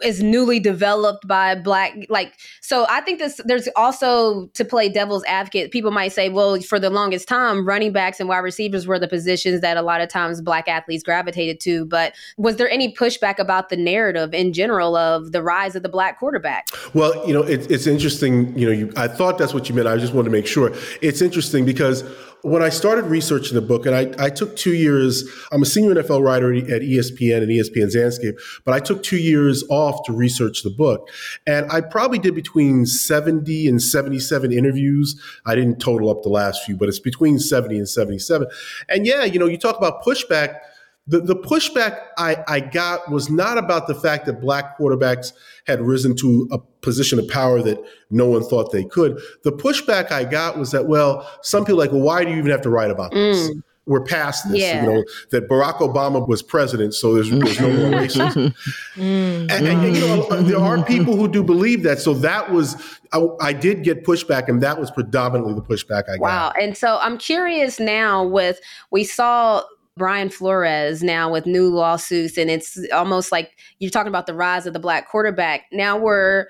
[0.02, 5.24] is newly developed by black like so i think this there's also to play devil's
[5.24, 8.98] advocate people might say well for the longest time running backs and wide receivers were
[8.98, 12.92] the positions that a lot of times black athletes gravitated to but was there any
[12.94, 16.68] pushback about the narrative in general of the rise of the black quarterback?
[16.94, 19.88] Well you know it, it's interesting you know you, i thought that's what you meant
[19.88, 20.72] i just wanted to make sure.
[21.00, 22.04] It's interesting because
[22.42, 25.94] when I started researching the book, and I, I took two years, I'm a senior
[25.94, 30.62] NFL writer at ESPN and ESPN's Andscape, but I took two years off to research
[30.62, 31.08] the book.
[31.46, 35.20] And I probably did between 70 and 77 interviews.
[35.46, 38.48] I didn't total up the last few, but it's between 70 and 77.
[38.88, 40.58] And yeah, you know, you talk about pushback
[41.06, 45.32] the, the pushback I, I got was not about the fact that black quarterbacks
[45.66, 49.20] had risen to a position of power that no one thought they could.
[49.42, 52.50] The pushback I got was that, well, some people like, well, why do you even
[52.50, 53.50] have to write about this?
[53.50, 53.62] Mm.
[53.84, 54.80] We're past this, yeah.
[54.80, 58.54] you know, that Barack Obama was president, so there's, there's no more racism.
[58.94, 59.50] mm.
[59.50, 61.98] and, and, you know, there are people who do believe that.
[61.98, 62.76] So that was,
[63.12, 66.20] I, I, did get pushback, and that was predominantly the pushback I got.
[66.20, 66.52] Wow.
[66.60, 68.60] And so I'm curious now with,
[68.92, 69.64] we saw
[69.96, 74.66] Brian Flores now with new lawsuits, and it's almost like you're talking about the rise
[74.66, 75.64] of the black quarterback.
[75.70, 76.46] Now we're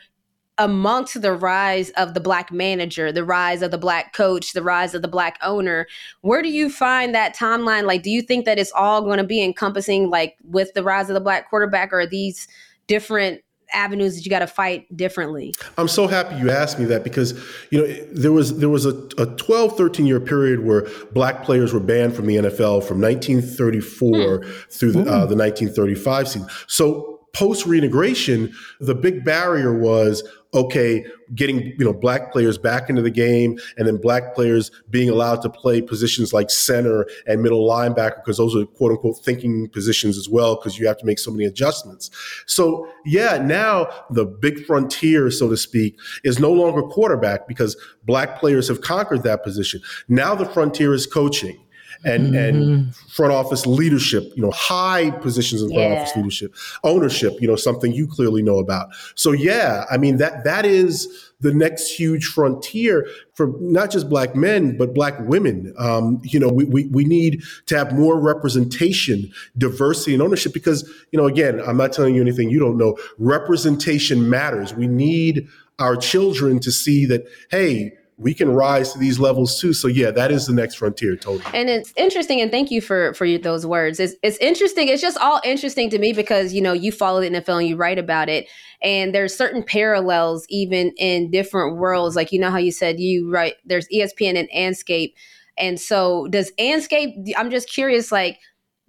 [0.59, 4.95] amongst the rise of the black manager, the rise of the black coach, the rise
[4.95, 5.89] of the black owner.
[6.21, 7.85] Where do you find that timeline?
[7.85, 11.09] Like, do you think that it's all going to be encompassing, like, with the rise
[11.09, 12.47] of the black quarterback, or these
[12.87, 13.41] different
[13.73, 15.55] avenues that you got to fight differently.
[15.79, 17.33] I'm so happy you asked me that because
[17.71, 21.73] you know there was there was a, a 12 13 year period where black players
[21.73, 24.73] were banned from the nfl from 1934 mm.
[24.73, 26.49] through the, uh, the 1935 season.
[26.67, 30.23] So post reintegration the big barrier was
[30.55, 35.09] okay, getting you know black players back into the game, and then black players being
[35.09, 39.69] allowed to play positions like center and middle linebacker because those are quote unquote thinking
[39.69, 42.11] positions as well because you have to make so many adjustments.
[42.47, 48.39] So yeah, now the big frontier, so to speak, is no longer quarterback because black
[48.39, 49.81] players have conquered that position.
[50.09, 51.59] Now the frontier is coaching
[52.05, 52.37] and mm-hmm.
[52.37, 56.01] and front office leadership, you know, high positions in front yeah.
[56.01, 58.89] office leadership, ownership, you know, something you clearly know about.
[59.15, 61.09] So yeah, I mean that that is
[61.41, 65.75] the next huge frontier for not just black men but black women.
[65.79, 70.89] Um, you know, we, we we need to have more representation, diversity, and ownership because
[71.11, 72.97] you know, again, I'm not telling you anything you don't know.
[73.19, 74.75] Representation matters.
[74.75, 79.73] We need our children to see that hey we can rise to these levels too.
[79.73, 81.45] So yeah, that is the next frontier, totally.
[81.53, 84.01] And it's interesting, and thank you for for those words.
[84.01, 84.89] It's it's interesting.
[84.89, 87.77] It's just all interesting to me because you know you follow the NFL and you
[87.77, 88.49] write about it,
[88.83, 92.17] and there's certain parallels even in different worlds.
[92.17, 95.13] Like you know how you said you write there's ESPN and Andscape,
[95.59, 97.33] and so does Andscape?
[97.37, 98.39] I'm just curious, like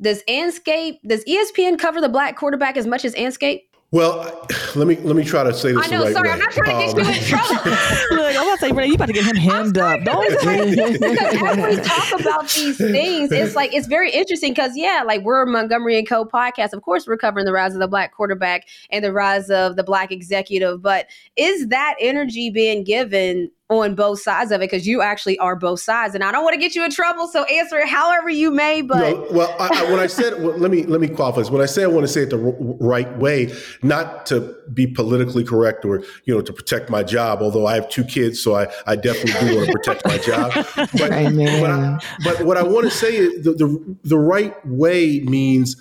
[0.02, 3.62] does Andscape does ESPN cover the black quarterback as much as Andscape?
[3.94, 6.00] Well, let me let me try to say this I know.
[6.00, 6.34] the right sorry, way.
[6.34, 7.72] I'm not trying to get you in um, trouble.
[8.12, 10.04] Look, I'm about to say, Renee, you about to get him hemmed up.
[10.04, 15.04] Don't because as we talk about these things, it's like it's very interesting because yeah,
[15.06, 16.26] like we're a Montgomery and Co.
[16.26, 16.74] podcast.
[16.74, 19.84] Of course, we're covering the rise of the black quarterback and the rise of the
[19.84, 20.82] black executive.
[20.82, 24.70] But is that energy being given on both sides of it?
[24.70, 27.28] Because you actually are both sides, and I don't want to get you in trouble.
[27.28, 28.82] So answer it however you may.
[28.82, 31.49] But No, well, I, I, when I said, well, let me let me qualify this.
[31.49, 34.88] When I say I want to say it the r- right way, not to be
[34.88, 37.41] politically correct or you know to protect my job.
[37.41, 40.51] Although I have two kids, so I, I definitely do want to protect my job.
[40.93, 41.61] But, Amen.
[41.61, 45.76] but, I, but what I want to say is the, the the right way means.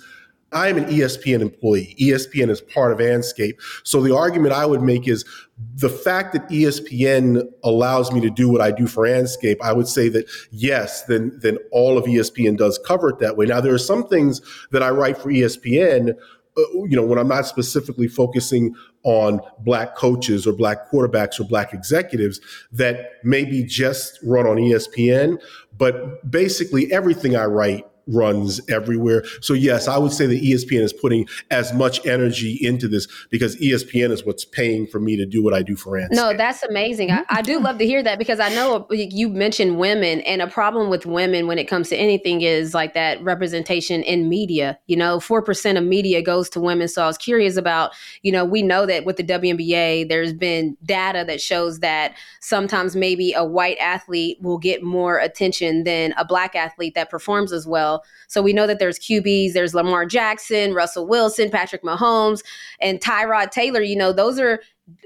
[0.53, 1.95] I am an ESPN employee.
[1.99, 3.59] ESPN is part of Andscape.
[3.83, 5.25] So the argument I would make is
[5.75, 9.87] the fact that ESPN allows me to do what I do for Andscape, I would
[9.87, 13.45] say that yes, then then all of ESPN does cover it that way.
[13.45, 14.41] Now there are some things
[14.71, 16.11] that I write for ESPN,
[16.57, 21.43] uh, you know, when I'm not specifically focusing on black coaches or black quarterbacks or
[21.43, 22.39] black executives
[22.71, 25.41] that maybe just run on ESPN,
[25.77, 29.23] but basically everything I write runs everywhere.
[29.41, 33.55] So yes, I would say that ESPN is putting as much energy into this because
[33.57, 36.11] ESPN is what's paying for me to do what I do for Andscape.
[36.11, 37.11] No, that's amazing.
[37.11, 40.47] I, I do love to hear that because I know you mentioned women, and a
[40.47, 44.79] problem with women when it comes to anything is like that representation in media.
[44.87, 46.87] You know, 4% of media goes to women.
[46.87, 47.91] So I was curious about,
[48.21, 52.95] you know, we know that with the WNBA, there's been data that shows that sometimes
[52.95, 57.67] maybe a white athlete will get more attention than a black athlete that performs as
[57.67, 57.92] well.
[58.27, 62.43] So we know that there's QBs, there's Lamar Jackson, Russell Wilson, Patrick Mahomes,
[62.79, 63.81] and Tyrod Taylor.
[63.81, 64.61] You know, those are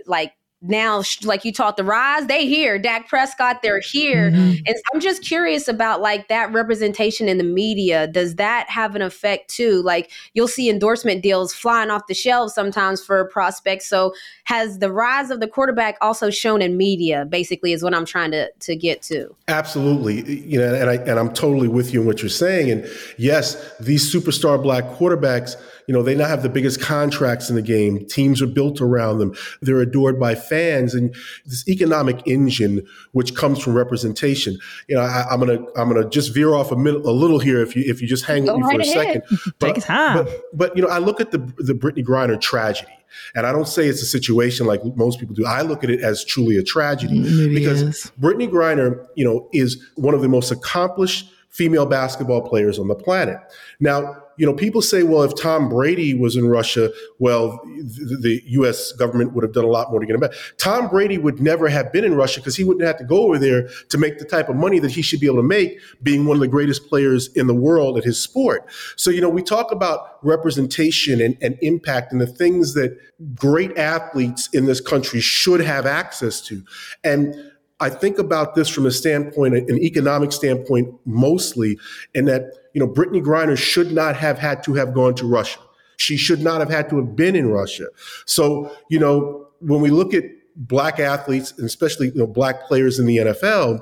[0.06, 2.80] like now, like you taught the rise, they here.
[2.80, 4.32] Dak Prescott, they're here.
[4.32, 4.60] Mhm.
[4.66, 8.08] And I'm just curious about like that representation in the media.
[8.08, 9.84] Does that have an effect too?
[9.84, 13.88] Like you'll see endorsement deals flying off the shelves sometimes for prospects.
[13.88, 17.26] So has the rise of the quarterback also shown in media?
[17.26, 19.36] Basically, is what I'm trying to to get to.
[19.48, 22.72] Absolutely, you know, and I and I'm totally with you in what you're saying.
[22.72, 25.56] And yes, these superstar black quarterbacks,
[25.88, 28.06] you know, they now have the biggest contracts in the game.
[28.06, 29.34] Teams are built around them.
[29.62, 31.16] They're adored by fans, and
[31.46, 34.60] this economic engine, which comes from representation.
[34.88, 37.62] You know, I, I'm gonna I'm gonna just veer off a, mid, a little here
[37.62, 39.24] if you if you just hang with Go me for right a ahead.
[39.30, 39.54] second.
[39.60, 40.26] Take time.
[40.26, 42.92] But, but you know, I look at the the Brittney Griner tragedy.
[43.36, 45.46] And I don't say it's a situation like most people do.
[45.46, 48.12] I look at it as truly a tragedy mm, It because.
[48.20, 52.96] Brittney Griner, you know, is one of the most accomplished female basketball players on the
[52.96, 53.40] planet.
[53.80, 58.44] Now, you know, people say, well, if Tom Brady was in Russia, well, the, the
[58.50, 58.92] U.S.
[58.92, 60.34] government would have done a lot more to get him back.
[60.58, 63.40] Tom Brady would never have been in Russia because he wouldn't have to go over
[63.40, 66.26] there to make the type of money that he should be able to make, being
[66.26, 68.70] one of the greatest players in the world at his sport.
[68.96, 72.96] So, you know, we talk about representation and, and impact and the things that
[73.34, 76.64] great athletes in this country should have access to.
[77.04, 77.34] And
[77.80, 81.78] I think about this from a standpoint, an economic standpoint, mostly,
[82.14, 85.60] in that you know Brittney Griner should not have had to have gone to Russia.
[85.98, 87.88] She should not have had to have been in Russia.
[88.26, 90.24] So you know when we look at
[90.56, 93.82] black athletes, and especially you know black players in the NFL,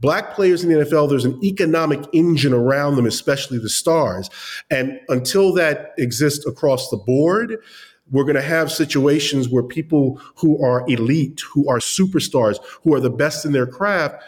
[0.00, 4.30] black players in the NFL, there's an economic engine around them, especially the stars.
[4.70, 7.56] And until that exists across the board,
[8.10, 13.00] we're going to have situations where people who are elite, who are superstars, who are
[13.00, 14.22] the best in their craft,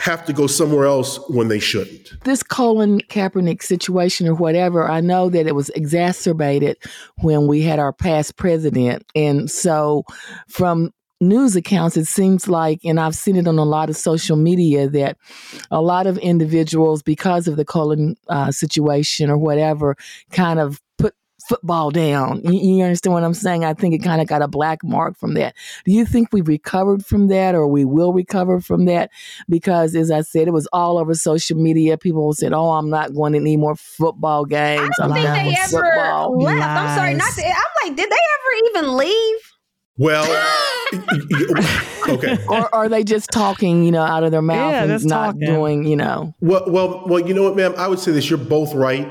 [0.00, 2.12] have to go somewhere else when they shouldn't.
[2.24, 6.76] this Colin Kaepernick situation or whatever, I know that it was exacerbated
[7.22, 9.06] when we had our past president.
[9.14, 10.04] And so
[10.48, 14.36] from news accounts, it seems like, and I've seen it on a lot of social
[14.36, 15.16] media, that
[15.70, 19.96] a lot of individuals, because of the Colin uh, situation or whatever,
[20.30, 21.14] kind of put
[21.48, 22.40] football down.
[22.44, 23.64] You, you understand what I'm saying?
[23.64, 25.54] I think it kind of got a black mark from that.
[25.84, 29.10] Do you think we've recovered from that or we will recover from that?
[29.48, 31.96] Because as I said, it was all over social media.
[31.98, 34.90] People said, Oh, I'm not going to any more football games.
[35.00, 36.38] I don't I'm think they ever football.
[36.42, 36.62] left.
[36.62, 39.38] I'm sorry, not to, I'm like, did they ever even leave?
[39.98, 40.26] Well,
[42.08, 42.36] okay.
[42.48, 45.26] or are they just talking, you know, out of their mouth Yeah, and just not
[45.32, 45.40] talking.
[45.46, 46.34] doing, you know?
[46.40, 47.26] Well, well, well.
[47.26, 47.74] You know what, ma'am?
[47.76, 48.28] I would say this.
[48.28, 49.08] You're both right.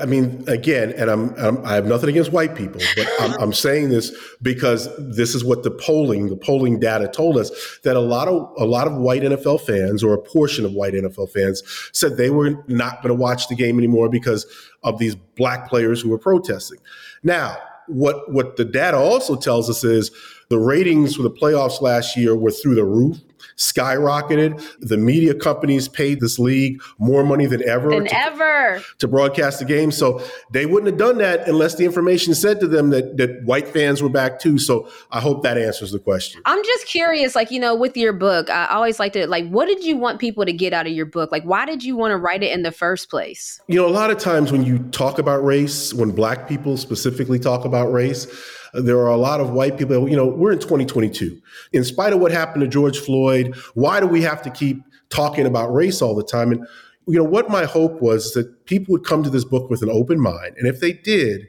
[0.00, 3.52] I mean, again, and I'm, I'm I have nothing against white people, but I'm, I'm
[3.52, 8.00] saying this because this is what the polling, the polling data told us that a
[8.00, 11.62] lot of a lot of white NFL fans or a portion of white NFL fans
[11.92, 14.46] said they were not going to watch the game anymore because
[14.82, 16.78] of these black players who were protesting.
[17.22, 17.56] Now,
[17.86, 20.10] what what the data also tells us is
[20.50, 23.16] the ratings for the playoffs last year were through the roof
[23.60, 24.60] skyrocketed.
[24.80, 28.82] The media companies paid this league more money than ever Than to, ever.
[28.98, 29.90] to broadcast the game.
[29.92, 33.68] So they wouldn't have done that unless the information said to them that, that white
[33.68, 34.58] fans were back too.
[34.58, 36.40] So I hope that answers the question.
[36.46, 39.66] I'm just curious, like, you know, with your book, I always like to, like, what
[39.66, 41.30] did you want people to get out of your book?
[41.30, 43.60] Like, why did you want to write it in the first place?
[43.68, 47.38] You know, a lot of times when you talk about race, when black people specifically
[47.38, 48.26] talk about race,
[48.74, 51.40] there are a lot of white people, you know, we're in 2022.
[51.72, 55.46] In spite of what happened to George Floyd, why do we have to keep talking
[55.46, 56.52] about race all the time?
[56.52, 56.66] And,
[57.06, 59.90] you know, what my hope was that people would come to this book with an
[59.90, 60.54] open mind.
[60.56, 61.48] And if they did,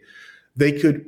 [0.56, 1.06] they could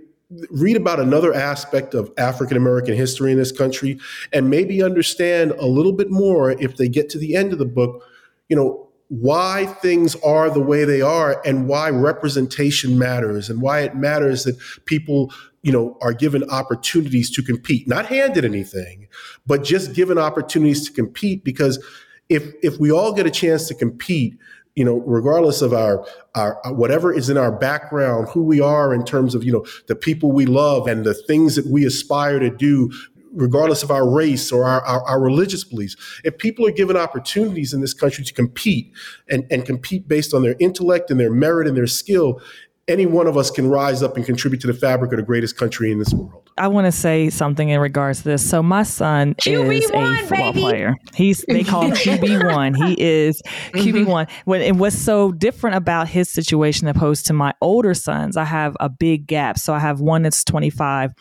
[0.49, 3.99] read about another aspect of African American history in this country
[4.31, 7.65] and maybe understand a little bit more if they get to the end of the
[7.65, 8.03] book,
[8.49, 13.81] you know, why things are the way they are and why representation matters and why
[13.81, 15.31] it matters that people
[15.61, 19.07] you know are given opportunities to compete not handed anything
[19.45, 21.43] but just given opportunities to compete.
[21.43, 21.83] Because
[22.29, 24.37] if if we all get a chance to compete
[24.75, 29.05] you know regardless of our our whatever is in our background who we are in
[29.05, 32.49] terms of you know the people we love and the things that we aspire to
[32.49, 32.91] do
[33.33, 35.95] regardless of our race or our, our, our, religious beliefs.
[36.23, 38.91] If people are given opportunities in this country to compete
[39.29, 42.41] and, and compete based on their intellect and their merit and their skill,
[42.87, 45.57] any one of us can rise up and contribute to the fabric of the greatest
[45.57, 46.49] country in this world.
[46.57, 48.47] I want to say something in regards to this.
[48.47, 50.61] So my son QB1, is a football baby.
[50.61, 50.95] player.
[51.15, 52.73] He's they call him QB one.
[52.73, 53.41] He is
[53.73, 54.27] QB one.
[54.45, 58.75] When and what's so different about his situation opposed to my older sons, I have
[58.79, 59.57] a big gap.
[59.57, 61.11] So I have one that's twenty five.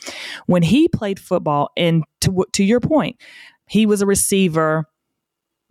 [0.46, 3.16] When he played football, and to to your point,
[3.68, 4.86] he was a receiver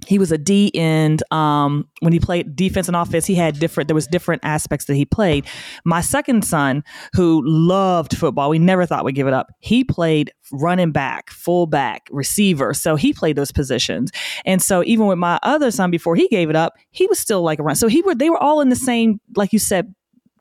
[0.08, 1.24] he was a D end.
[1.32, 3.88] Um, when he played defense and offense, he had different.
[3.88, 5.46] There was different aspects that he played.
[5.86, 6.84] My second son,
[7.14, 9.52] who loved football, we never thought we'd give it up.
[9.60, 12.74] He played running back, fullback, receiver.
[12.74, 14.12] So he played those positions.
[14.46, 17.42] And so even with my other son, before he gave it up, he was still
[17.42, 17.76] like a run.
[17.76, 19.94] So he were they were all in the same, like you said,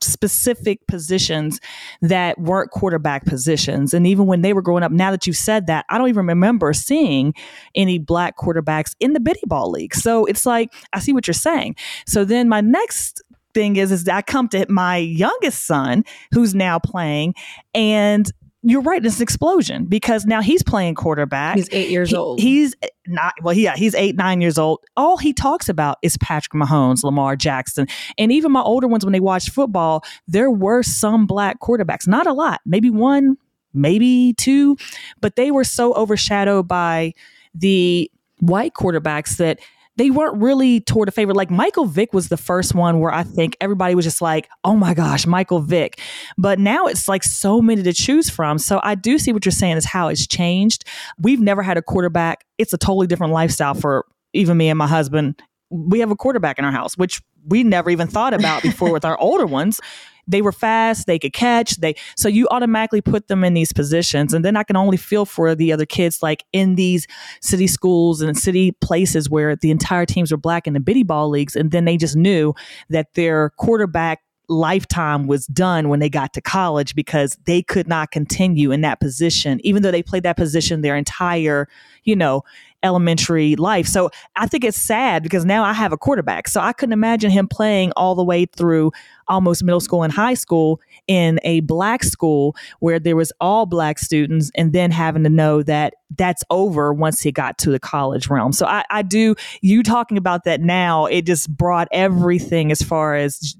[0.03, 1.59] specific positions
[2.01, 3.93] that weren't quarterback positions.
[3.93, 6.25] And even when they were growing up, now that you've said that, I don't even
[6.25, 7.33] remember seeing
[7.75, 9.95] any black quarterbacks in the Biddy Ball League.
[9.95, 11.75] So it's like, I see what you're saying.
[12.05, 13.21] So then my next
[13.53, 17.35] thing is, is that I come to my youngest son who's now playing
[17.73, 18.31] and
[18.63, 19.03] you're right.
[19.03, 21.55] It's an explosion because now he's playing quarterback.
[21.55, 22.39] He's eight years He- old.
[22.39, 22.75] He's
[23.07, 23.53] not well.
[23.55, 24.79] Yeah, he's eight, nine years old.
[24.95, 27.87] All he talks about is Patrick Mahomes, Lamar Jackson,
[28.17, 30.03] and even my older ones when they watch football.
[30.27, 33.37] There were some black quarterbacks, not a lot, maybe one,
[33.73, 34.77] maybe two,
[35.21, 37.13] but they were so overshadowed by
[37.55, 39.59] the white quarterbacks that
[40.01, 41.37] they weren't really toward a favorite.
[41.37, 44.75] Like Michael Vick was the first one where I think everybody was just like, oh
[44.75, 45.99] my gosh, Michael Vick.
[46.39, 48.57] But now it's like so many to choose from.
[48.57, 50.85] So I do see what you're saying is how it's changed.
[51.19, 52.45] We've never had a quarterback.
[52.57, 55.39] It's a totally different lifestyle for even me and my husband.
[55.69, 59.05] We have a quarterback in our house, which we never even thought about before with
[59.05, 59.79] our older ones.
[60.27, 64.33] They were fast, they could catch, they so you automatically put them in these positions.
[64.33, 67.07] And then I can only feel for the other kids like in these
[67.41, 71.29] city schools and city places where the entire teams were black in the biddy ball
[71.29, 71.55] leagues.
[71.55, 72.53] And then they just knew
[72.89, 74.19] that their quarterback
[74.51, 78.99] lifetime was done when they got to college because they could not continue in that
[78.99, 81.67] position, even though they played that position their entire,
[82.03, 82.43] you know,
[82.83, 83.87] elementary life.
[83.87, 86.47] So I think it's sad because now I have a quarterback.
[86.47, 88.91] So I couldn't imagine him playing all the way through
[89.27, 93.99] almost middle school and high school in a black school where there was all black
[93.99, 98.29] students and then having to know that that's over once he got to the college
[98.29, 98.51] realm.
[98.51, 103.15] So I, I do you talking about that now, it just brought everything as far
[103.15, 103.55] as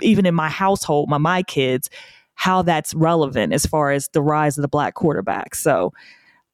[0.00, 1.90] even in my household, my my kids,
[2.34, 5.54] how that's relevant as far as the rise of the black quarterback.
[5.54, 5.92] So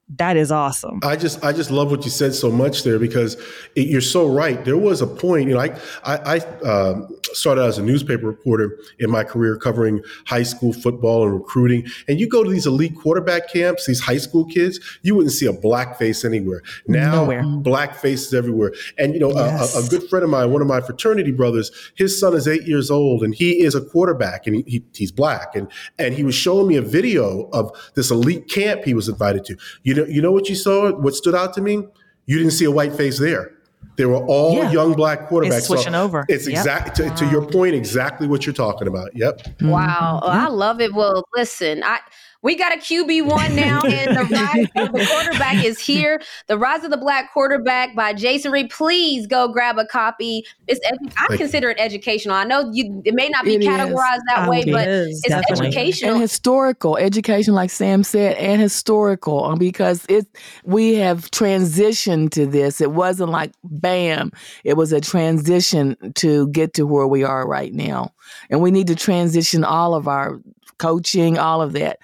[0.08, 1.00] that is awesome.
[1.02, 3.34] I just I just love what you said so much there because
[3.74, 4.64] it, you're so right.
[4.64, 8.78] There was a point, you know, I I, I um, started as a newspaper reporter
[9.00, 11.86] in my career covering high school football and recruiting.
[12.06, 15.46] And you go to these elite quarterback camps, these high school kids, you wouldn't see
[15.46, 16.62] a black face anywhere.
[16.86, 17.42] Now, Nowhere.
[17.44, 18.72] black faces everywhere.
[18.98, 19.74] And you know, a- Yes.
[19.74, 22.62] a, a good friend of mine, one of my fraternity brothers, his son is eight
[22.62, 25.56] years old, and he is a quarterback, and he, he, he's black.
[25.56, 25.66] And
[25.98, 29.56] and he was showing me a video of this elite camp he was invited to.
[29.82, 30.92] You know, you know what you saw?
[30.92, 31.84] What stood out to me?
[32.26, 33.52] You didn't see a white face there.
[33.96, 34.70] They were all Yeah.
[34.72, 35.58] young black quarterbacks.
[35.58, 36.26] It's switching over.
[36.28, 36.58] It's Yep.
[36.58, 39.10] exact to, to your point, exactly what you're talking about.
[39.14, 39.40] Yep.
[39.62, 40.54] Wow, Oh, I mm-hmm.
[40.54, 40.92] love it.
[40.94, 41.98] Well, listen, I
[42.42, 46.20] we got a QB one now, and the rise of the quarterback is here.
[46.48, 48.70] The Rise of the Black Quarterback by Jason Reid.
[48.70, 50.44] Please go grab a copy.
[50.68, 50.80] It's
[51.16, 51.38] I you.
[51.38, 52.34] consider it educational.
[52.36, 53.68] I know you it may not be It is.
[53.68, 55.66] categorized that Um, way, it but is, it's definitely.
[55.68, 56.12] educational.
[56.12, 60.26] and historical education like sam said and historical um, because it
[60.64, 64.30] we have transitioned to this it wasn't like bam
[64.64, 68.12] it was a transition to get to where we are right now
[68.50, 70.40] and we need to transition all of our
[70.78, 71.98] coaching all of that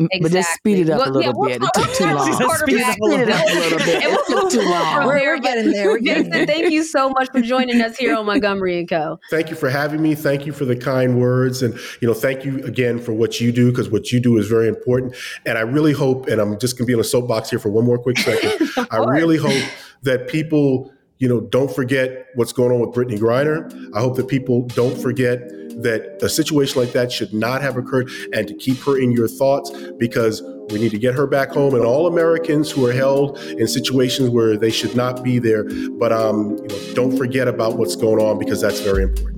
[0.00, 1.94] M- but just speed it up Well, a little yeah, we'll bit talk- it took
[1.94, 3.88] too we'll long talk Speed it up a Speed it up a little bit.
[3.96, 4.94] And It we'll took too move long.
[4.96, 5.86] from We're- we're getting there.
[5.88, 9.18] We're getting Vincent, thank you so much for joining us here on Montgomery and Co.
[9.30, 10.14] Thank you for having me.
[10.14, 11.62] Thank you for the kind words.
[11.62, 14.48] And, you know, thank you again for what you do, because what you do is
[14.48, 15.14] very important.
[15.46, 17.68] And I really hope, and I'm just going to be on a soapbox here for
[17.70, 18.70] one more quick second.
[18.90, 19.62] I really hope
[20.02, 23.70] that people, you know, don't forget what's going on with Brittney Griner.
[23.94, 25.38] I hope that people don't forget
[25.82, 29.28] that a situation like that should not have occurred and to keep her in your
[29.28, 33.38] thoughts because we need to get her back home and all Americans who are held
[33.38, 35.64] in situations where they should not be there.
[35.98, 39.29] But um, you know, don't forget about what's going on because that's very important.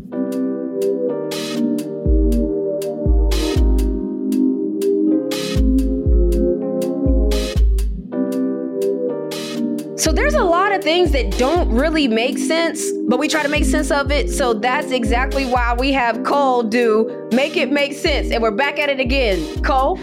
[11.02, 14.30] Things that don't really make sense, but we try to make sense of it.
[14.30, 18.30] So that's exactly why we have Cole do Make It Make Sense.
[18.30, 19.62] And we're back at it again.
[19.62, 19.98] Cole?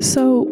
[0.00, 0.46] So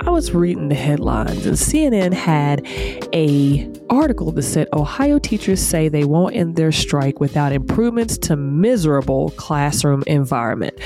[0.00, 2.66] I was reading the headlines and CNN had
[3.14, 8.36] a article that said Ohio teachers say they won't end their strike without improvements to
[8.36, 10.78] miserable classroom environment.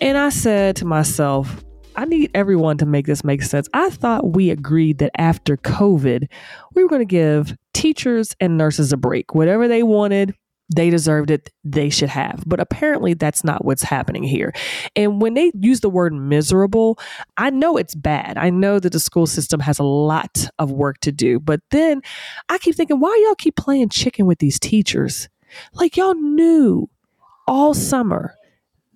[0.00, 1.63] And I said to myself,
[1.96, 3.68] I need everyone to make this make sense.
[3.72, 6.28] I thought we agreed that after COVID,
[6.74, 9.34] we were going to give teachers and nurses a break.
[9.34, 10.34] Whatever they wanted,
[10.74, 12.42] they deserved it, they should have.
[12.46, 14.52] But apparently, that's not what's happening here.
[14.96, 16.98] And when they use the word miserable,
[17.36, 18.38] I know it's bad.
[18.38, 21.38] I know that the school system has a lot of work to do.
[21.38, 22.00] But then
[22.48, 25.28] I keep thinking, why y'all keep playing chicken with these teachers?
[25.74, 26.88] Like, y'all knew
[27.46, 28.34] all summer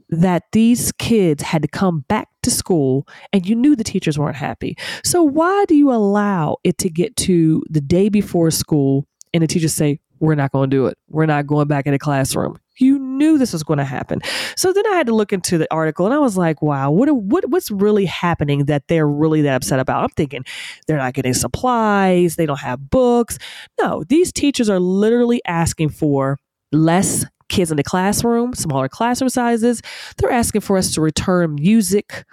[0.08, 4.36] that these kids had to come back to school and you knew the teachers weren't
[4.36, 4.76] happy.
[5.04, 9.46] So why do you allow it to get to the day before school and the
[9.46, 10.98] teachers say, we're not going to do it.
[11.08, 12.58] We're not going back in the classroom.
[12.78, 14.20] You knew this was going to happen.
[14.56, 17.08] So then I had to look into the article and I was like, wow, what,
[17.10, 20.04] what what's really happening that they're really that upset about?
[20.04, 20.44] I'm thinking
[20.86, 23.38] they're not getting supplies, they don't have books.
[23.80, 26.38] No, these teachers are literally asking for
[26.72, 29.82] less kids in the classroom, smaller classroom sizes.
[30.16, 32.24] They're asking for us to return music,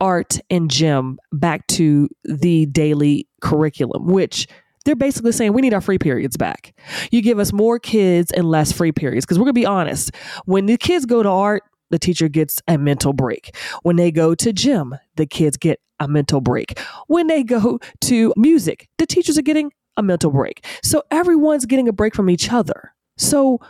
[0.00, 4.46] art, and gym back to the daily curriculum, which
[4.84, 6.74] they're basically saying we need our free periods back.
[7.10, 9.24] You give us more kids and less free periods.
[9.24, 10.10] Because we're going to be honest,
[10.44, 13.56] when the kids go to art, the teacher gets a mental break.
[13.82, 16.78] When they go to gym, the kids get a mental break.
[17.06, 20.66] When they go to music, the teachers are getting a mental break.
[20.82, 22.92] So everyone's getting a break from each other.
[23.16, 23.60] So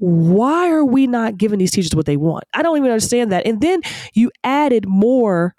[0.00, 2.44] why are we not giving these teachers what they want?
[2.54, 3.46] I don't even understand that.
[3.46, 3.82] And then
[4.14, 5.54] you added more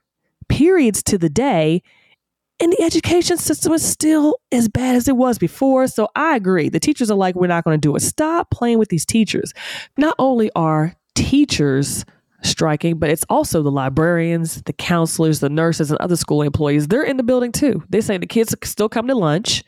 [0.49, 1.83] periods to the day,
[2.59, 5.87] and the education system is still as bad as it was before.
[5.87, 6.69] So I agree.
[6.69, 8.01] The teachers are like, we're not going to do it.
[8.01, 9.53] Stop playing with these teachers.
[9.97, 12.03] Not only are teachers
[12.43, 16.87] striking, but it's also the librarians, the counselors, the nurses, and other school employees.
[16.87, 17.83] They're in the building too.
[17.89, 19.63] They say the kids still come to lunch.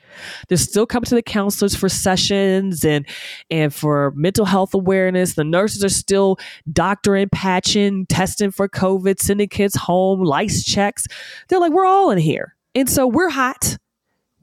[0.47, 3.07] They're still coming to the counselors for sessions and
[3.49, 5.33] and for mental health awareness.
[5.33, 6.37] The nurses are still
[6.71, 11.07] doctoring, patching, testing for COVID, sending kids home, lice checks.
[11.49, 12.55] They're like, we're all in here.
[12.75, 13.77] And so we're hot,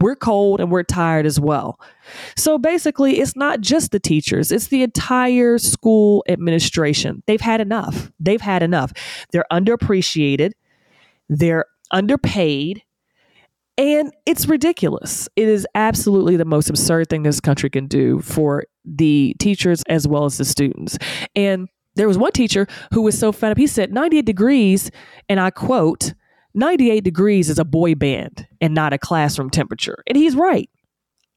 [0.01, 1.78] we're cold, and we're tired as well.
[2.36, 7.22] So basically, it's not just the teachers, it's the entire school administration.
[7.26, 8.11] They've had enough.
[8.18, 8.92] They've had enough.
[9.32, 10.53] They're underappreciated,
[11.28, 12.82] they're underpaid,
[13.78, 15.28] and it's ridiculous.
[15.36, 20.07] It is absolutely the most absurd thing this country can do for the teachers as
[20.07, 20.98] well as the students.
[21.34, 23.59] And there was one teacher who was so fed up.
[23.59, 24.90] He said 98 degrees,
[25.28, 26.14] and I quote,
[26.55, 30.03] 98 degrees is a boy band and not a classroom temperature.
[30.07, 30.68] And he's right.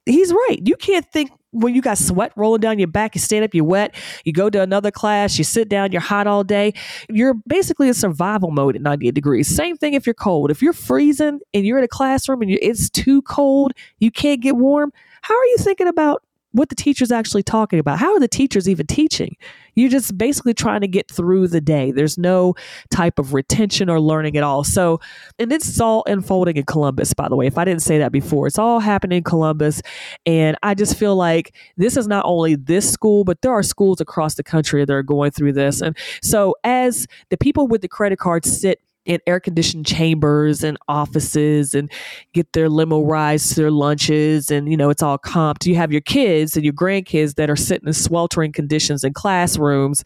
[0.06, 0.60] He's right.
[0.64, 3.64] You can't think when you got sweat rolling down your back, you stand up, you're
[3.64, 3.96] wet,
[4.26, 6.74] you go to another class, you sit down, you're hot all day.
[7.10, 9.48] You're basically in survival mode at 98 degrees.
[9.48, 10.52] Same thing if you're cold.
[10.52, 14.58] If you're freezing and you're in a classroom and it's too cold, you can't get
[14.58, 14.92] warm.
[15.22, 16.24] How are you thinking about
[16.54, 18.00] what the teacher's actually talking about.
[18.00, 19.36] How are the teachers even teaching?
[19.76, 21.92] You're just basically trying to get through the day.
[21.92, 22.54] There's no
[22.92, 24.64] type of retention or learning at all.
[24.64, 25.00] So,
[25.40, 27.48] and is all unfolding in Columbus, by the way.
[27.48, 29.82] If I didn't say that before, it's all happening in Columbus.
[30.26, 34.00] And I just feel like this is not only this school, but there are schools
[34.00, 35.82] across the country that are going through this.
[35.82, 40.78] And so, as the people with the credit cards sit in air conditioned chambers and
[40.88, 41.92] offices and
[42.34, 45.66] get their limo rides to their lunches and you know it's all comped.
[45.66, 50.04] You have your kids and your grandkids that are sitting in sweltering conditions in classrooms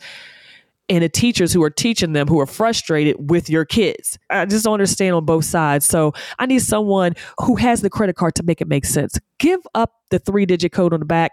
[0.89, 4.18] and the teachers who are teaching them who are frustrated with your kids.
[4.30, 5.86] I just don't understand on both sides.
[5.86, 9.20] So i need someone who has the credit card to make it make sense.
[9.39, 11.32] Give up the three digit code on the back.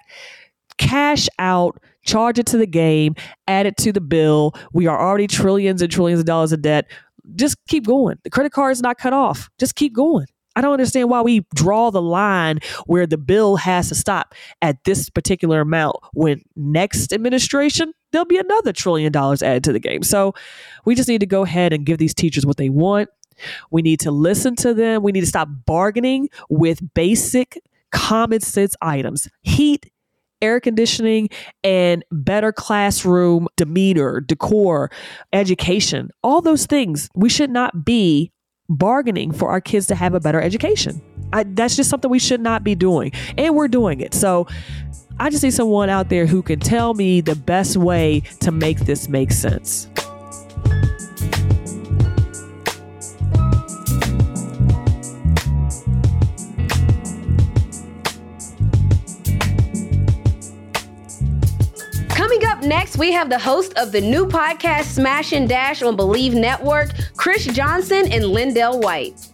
[0.77, 3.15] Cash out charge it to the game
[3.49, 4.55] add it to the bill.
[4.73, 6.87] We are already trillions and trillions of dollars of debt
[7.35, 8.19] just keep going.
[8.25, 9.51] The credit card is not cut off.
[9.59, 10.27] Just keep going.
[10.57, 14.83] I don't understand why we draw the line where the bill has to stop at
[14.85, 20.05] this particular amount when next administration there'll be another trillion dollars added to the game.
[20.05, 20.33] So
[20.85, 23.09] we just need to go ahead and give these teachers what they want.
[23.73, 25.03] We need to listen to them.
[25.03, 27.61] We need to stop bargaining with basic
[27.91, 29.29] common sense items.
[29.43, 29.91] Heat
[30.45, 31.29] air conditioning
[31.63, 34.91] and better classroom demeanor, decor,
[35.33, 37.09] education, all those things.
[37.15, 38.31] We should not be
[38.69, 41.01] bargaining for our kids to have a better education.
[41.33, 43.13] I, that's just something we should not be doing.
[43.37, 44.15] And we're doing it.
[44.15, 44.47] So
[45.19, 48.81] I just need someone out there who can tell me the best way to make
[48.81, 49.89] this make sense.
[62.65, 66.93] Next, we have the host of the new podcast Smash and Dash on Believe Network,
[67.15, 69.34] Chris Johnson and LenDale White.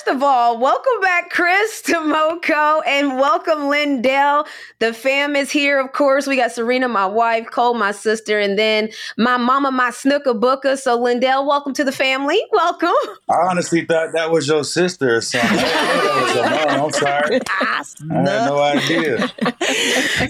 [0.00, 4.46] First of all, welcome back, Chris, to Moco, and welcome, LenDale.
[4.78, 6.26] The fam is here, of course.
[6.26, 8.88] We got Serena, my wife, Cole, my sister, and then
[9.18, 10.76] my mama, my snooker booker.
[10.78, 12.40] So, LenDale, welcome to the family.
[12.50, 12.94] Welcome.
[13.28, 15.56] I honestly thought that was your sister or something.
[15.58, 16.80] that was your.
[16.80, 17.40] I'm sorry.
[17.60, 17.84] I
[18.14, 19.30] had no idea.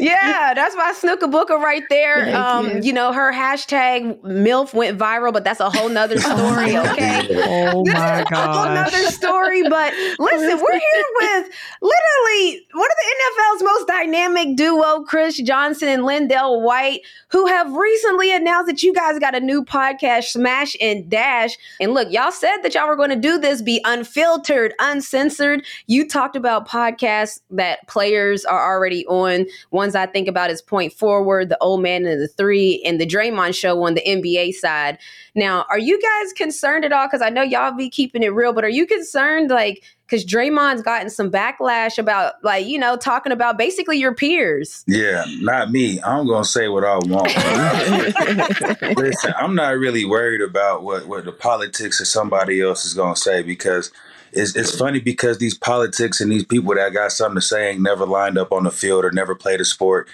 [0.00, 2.34] yeah, that's my snooker booker right there.
[2.36, 7.28] Um, you know, her hashtag MILF went viral, but that's a whole nother story, okay?
[7.30, 8.68] Oh This my is a whole
[9.68, 11.50] but listen, we're here with
[11.82, 17.72] literally one of the NFL's most dynamic duo, Chris Johnson and LenDale White, who have
[17.72, 21.56] recently announced that you guys got a new podcast, Smash and Dash.
[21.80, 25.64] And look, y'all said that y'all were going to do this be unfiltered, uncensored.
[25.86, 29.46] You talked about podcasts that players are already on.
[29.70, 33.06] Ones I think about is Point Forward, The Old Man and the Three, and The
[33.06, 34.98] Draymond Show on the NBA side.
[35.40, 37.06] Now, are you guys concerned at all?
[37.06, 40.82] Because I know y'all be keeping it real, but are you concerned, like, because Draymond's
[40.82, 44.84] gotten some backlash about, like, you know, talking about basically your peers?
[44.86, 45.98] Yeah, not me.
[46.02, 47.34] I'm gonna say what I want.
[48.98, 53.16] Listen, I'm not really worried about what, what the politics of somebody else is gonna
[53.16, 53.90] say because
[54.32, 57.80] it's it's funny because these politics and these people that got something to say ain't
[57.80, 60.08] never lined up on the field or never played a sport.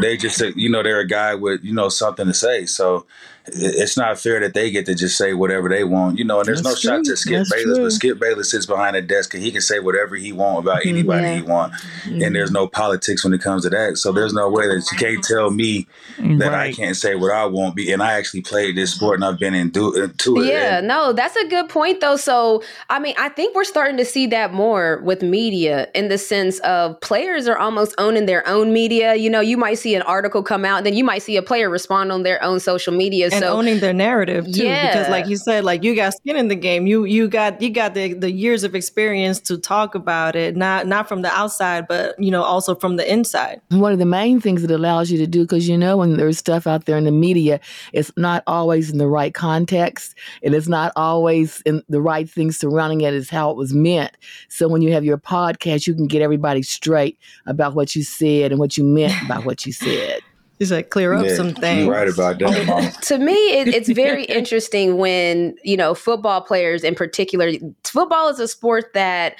[0.00, 2.66] They just you know they're a guy with you know something to say.
[2.66, 3.06] So
[3.41, 6.18] it- it's not fair that they get to just say whatever they want.
[6.18, 7.84] You know, and there's That's no shot to Skip That's Bayless, true.
[7.84, 10.80] but Skip Bayless sits behind a desk and he can say whatever he want about
[10.80, 10.88] mm-hmm.
[10.90, 11.34] anybody Yeah.
[11.36, 11.72] he want.
[12.06, 12.54] And there's mm-hmm.
[12.54, 13.98] no politics when it comes to that.
[13.98, 15.86] So there's no way that you can't tell me
[16.18, 17.74] that I can't say what I want.
[17.74, 20.22] Be and I actually played this sport and I've been into, it.
[20.26, 22.16] Yeah, And no, that's a good point though.
[22.16, 26.18] So, I mean, I think we're starting to see that more with media in the
[26.18, 29.16] sense of players are almost owning their own media.
[29.16, 31.68] You know, you might see an article come out, then you might see a player
[31.68, 33.31] respond on their own social media.
[33.32, 36.48] And so, owning their narrative too because like you said like you got skin in
[36.48, 36.86] the game.
[36.86, 40.86] You you got you got the the years of experience to talk about it not
[40.86, 43.60] not from the outside but you know also from the inside.
[43.70, 46.38] One of the main things it allows you to do because you know when there's
[46.38, 47.60] stuff out there in the media
[47.92, 52.58] it's not always in the right context and it's not always in the right things
[52.58, 54.16] surrounding it is how it was meant.
[54.48, 58.52] So when you have your podcast you can get everybody straight about what you said
[58.52, 60.20] and what you meant by what you said
[60.62, 62.92] He's like clear up yeah, some things You're right about that, mama.
[63.02, 67.50] to me, it, it's very interesting when, you know, football players in particular,
[67.82, 69.34] football is a sport that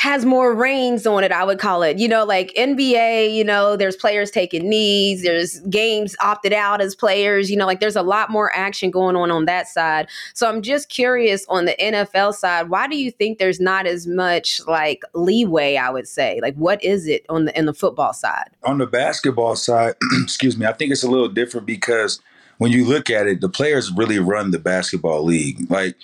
[0.00, 1.98] has more reins on it, I would call it.
[1.98, 6.94] You know, like NBA, you know, there's players taking knees, there's games opted out as
[6.94, 10.08] players, you know, like there's a lot more action going on on that side.
[10.32, 14.06] So I'm just curious on the NFL side, why do you think there's not as
[14.06, 16.40] much like leeway, I would say?
[16.40, 18.48] Like what is it on the in the football side?
[18.64, 22.20] on the basketball side, excuse me, I think it's a little different because
[22.60, 25.70] when you look at it, the players really run the basketball league.
[25.70, 25.96] Like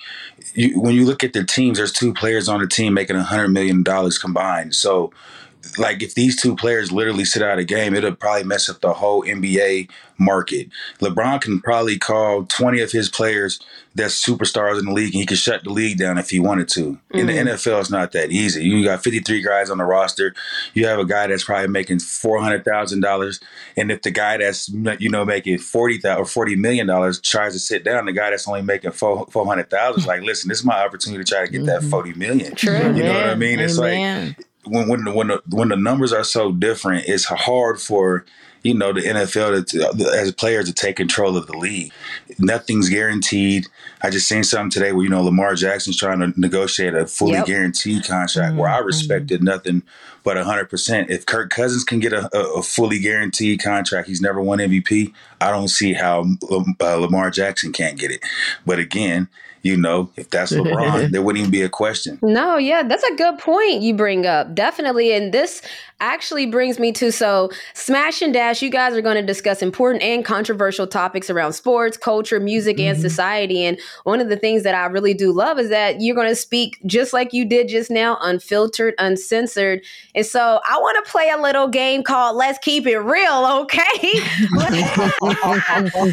[0.54, 3.48] you, when you look at the teams, there's two players on the team making hundred
[3.48, 4.74] million dollars combined.
[4.74, 5.12] So,
[5.78, 8.94] like if these two players literally sit out a game, it'll probably mess up the
[8.94, 10.68] whole NBA market.
[11.00, 13.60] LeBron can probably call 20 of his players
[13.94, 16.68] that's superstars in the league and he could shut the league down if he wanted
[16.68, 16.98] to.
[17.10, 17.48] In the mm-hmm.
[17.48, 18.64] NFL, it's not that easy.
[18.64, 20.34] You got 53 guys on the roster.
[20.74, 23.42] You have a guy that's probably making $400,000.
[23.76, 26.86] And if the guy that's, you know, making 40,000 or $40 million
[27.22, 30.58] tries to sit down, the guy that's only making four- 400,000 is like, listen, this
[30.58, 31.90] is my opportunity to try to get that mm-hmm.
[31.90, 32.54] 40 million.
[32.54, 32.94] True.
[32.94, 33.60] You know what I mean?
[33.60, 34.28] It's Amen.
[34.28, 38.24] like, when when the, when the when the numbers are so different, it's hard for
[38.62, 41.92] you know the NFL to, as players to take control of the league.
[42.38, 43.66] Nothing's guaranteed.
[44.02, 47.34] I just seen something today where you know Lamar Jackson's trying to negotiate a fully
[47.34, 47.46] Yep.
[47.46, 49.82] guaranteed contract where I respected nothing
[50.24, 51.10] but hundred percent.
[51.10, 55.12] If Kirk Cousins can get a, a, a fully guaranteed contract, he's never won MVP.
[55.40, 58.20] I don't see how uh, Lamar Jackson can't get it.
[58.66, 59.28] But again,
[59.62, 62.18] you know, if that's LeBron, there wouldn't even be a question.
[62.22, 64.54] No, yeah, that's a good point you bring up.
[64.54, 65.12] Definitely.
[65.12, 65.62] And this
[66.00, 70.02] actually brings me to so Smash and Dash, you guys are going to discuss important
[70.02, 73.02] and controversial topics around sports, culture, music, and mm-hmm.
[73.02, 73.64] society.
[73.64, 76.36] And one of the things that I really do love is that you're going to
[76.36, 79.82] speak just like you did just now, unfiltered, uncensored.
[80.14, 83.82] And so I want to play a little game called Let's Keep It Real, okay?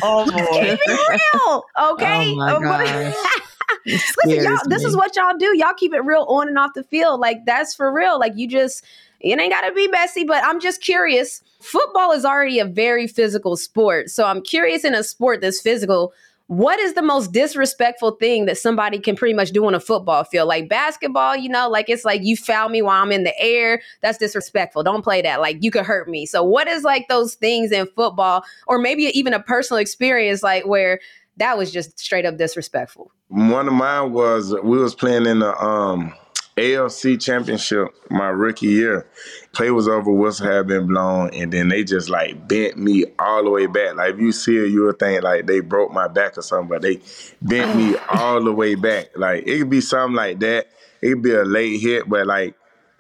[0.01, 2.33] oh Keep it real, okay?
[2.37, 3.42] Oh
[3.85, 4.15] my but- gosh.
[4.25, 5.57] Listen, y'all, this is what y'all do.
[5.57, 7.19] Y'all keep it real on and off the field.
[7.19, 8.19] Like that's for real.
[8.19, 8.83] Like you just
[9.19, 11.41] it ain't gotta be messy, but I'm just curious.
[11.61, 14.09] Football is already a very physical sport.
[14.09, 16.13] So I'm curious in a sport that's physical,
[16.47, 20.25] what is the most disrespectful thing that somebody can pretty much do on a football
[20.25, 20.49] field?
[20.49, 23.81] Like basketball, you know, like it's like you foul me while I'm in the air.
[24.01, 24.83] That's disrespectful.
[24.83, 25.39] Don't play that.
[25.39, 26.25] Like you could hurt me.
[26.25, 30.65] So what is like those things in football, or maybe even a personal experience like
[30.67, 30.99] where
[31.37, 33.11] that was just straight up disrespectful?
[33.33, 36.13] One of mine was we was playing in the um,
[36.55, 39.07] ALC championship my rookie year.
[39.53, 43.43] Play was over, whistle had been blown, and then they just like bent me all
[43.43, 43.95] the way back.
[43.95, 46.69] Like if you see it, you would think like they broke my back or something,
[46.69, 46.99] but they
[47.41, 49.09] bent me all the way back.
[49.17, 50.67] Like it could be something like that.
[51.01, 52.53] It could be a late hit, but like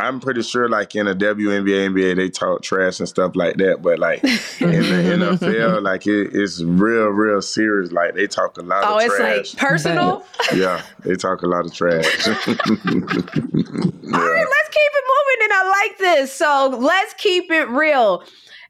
[0.03, 3.81] I'm pretty sure like in a WNBA, NBA, they talk trash and stuff like that.
[3.81, 4.29] But like in
[4.69, 7.91] the NFL, like it, it's real, real serious.
[7.91, 9.53] Like they talk a lot Oh, of it's trash.
[9.53, 10.25] like personal.
[10.53, 12.27] Yeah, they talk a lot of trash.
[12.33, 12.43] All right,
[14.47, 15.43] let's keep it moving.
[15.43, 16.31] And I like this.
[16.33, 18.23] So let's keep it real.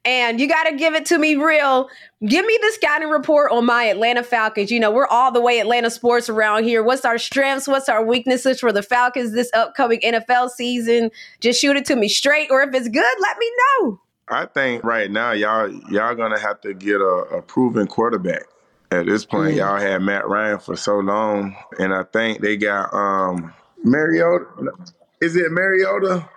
[0.06, 1.90] And you got to give it to me real.
[2.26, 4.70] Give me the scouting report on my Atlanta Falcons.
[4.70, 6.84] You know, we're all the way Atlanta sports around here.
[6.84, 7.68] What's our strengths?
[7.68, 11.10] What's our weaknesses for the Falcons this upcoming NFL season?
[11.40, 12.52] Just shoot it to me straight.
[12.52, 14.02] Or if it's good, let me know.
[14.28, 18.44] I think right now y'all y'all gonna have to get a, a proven quarterback.
[18.92, 22.94] At this point, y'all had Matt Ryan for so long, and I think they got
[22.94, 24.46] um Mariota.
[25.20, 26.28] Is it Mariota?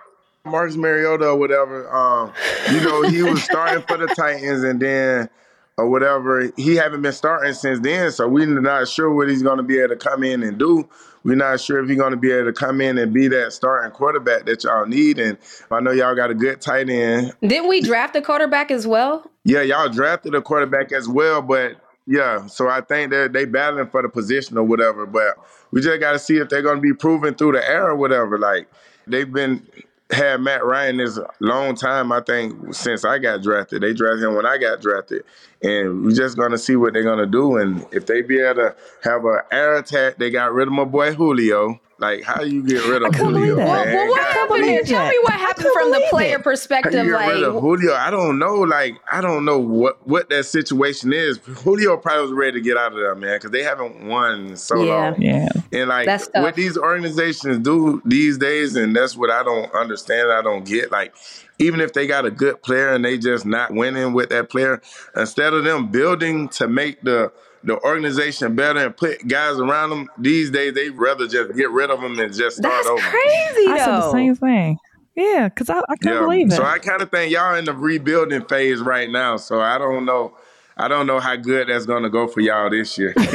[0.47, 1.93] Marcus Mariota or whatever.
[1.95, 2.33] Um,
[2.71, 5.29] you know, he was starting for the Titans, and then
[5.77, 6.51] or whatever.
[6.57, 9.77] He haven't been starting since then, so we're not sure what he's going to be
[9.77, 10.89] able to come in and do.
[11.23, 13.53] We're not sure if he's going to be able to come in and be that
[13.53, 15.19] starting quarterback that y'all need.
[15.19, 15.37] And
[15.69, 17.33] I know y'all got a good tight end.
[17.41, 19.29] Didn't we draft a quarterback as well?
[19.43, 21.75] Yeah, y'all drafted a quarterback as well, but
[22.07, 25.35] Yeah, so I think that they battling for the position or whatever, but
[25.71, 27.95] we just got to see if they're going to be proven through the air or
[27.95, 28.39] whatever.
[28.39, 28.69] Like
[29.05, 29.67] they've been
[30.11, 32.11] had Matt Ryan this long time.
[32.11, 35.23] I think since I got drafted, they drafted him when I got drafted,
[35.61, 37.57] and we're just going to see what they're going to do.
[37.57, 40.85] And if they be able to have an air attack, they got rid of my
[40.85, 41.79] boy Julio.
[41.99, 43.57] Like how you get rid of Julio?
[43.57, 43.95] Well, man?
[43.95, 44.83] well, what God happened damn.
[44.85, 46.93] Tell me what happened from the player How you perspective.
[46.93, 47.93] get Like, rid of Julio?
[47.95, 48.55] I don't know.
[48.55, 51.37] Like I don't know what what that situation is.
[51.37, 54.83] Julio probably was ready to get out of there, man, because they haven't won so
[54.83, 54.93] Yeah.
[54.93, 55.21] long.
[55.21, 55.49] Yeah.
[55.71, 56.43] And like That's tough.
[56.43, 60.31] what these organizations do these days, and that's what I don't understand.
[60.31, 60.91] I don't get.
[60.91, 61.15] Like
[61.59, 64.81] even if they got a good player and they just not winning with that player,
[65.15, 67.31] instead of them building to make the
[67.63, 71.89] the organization better and put guys around them, these days they rather just get rid
[71.89, 73.01] of them and just start that's over.
[73.01, 74.77] crazy I said the same thing.
[75.15, 76.55] Yeah, because I, I can't believe it.
[76.55, 79.37] So I kind of think y'all in the rebuilding phase right now.
[79.37, 80.37] So I don't know.
[80.79, 83.15] I don't know how good that's gonna go for y'all this year.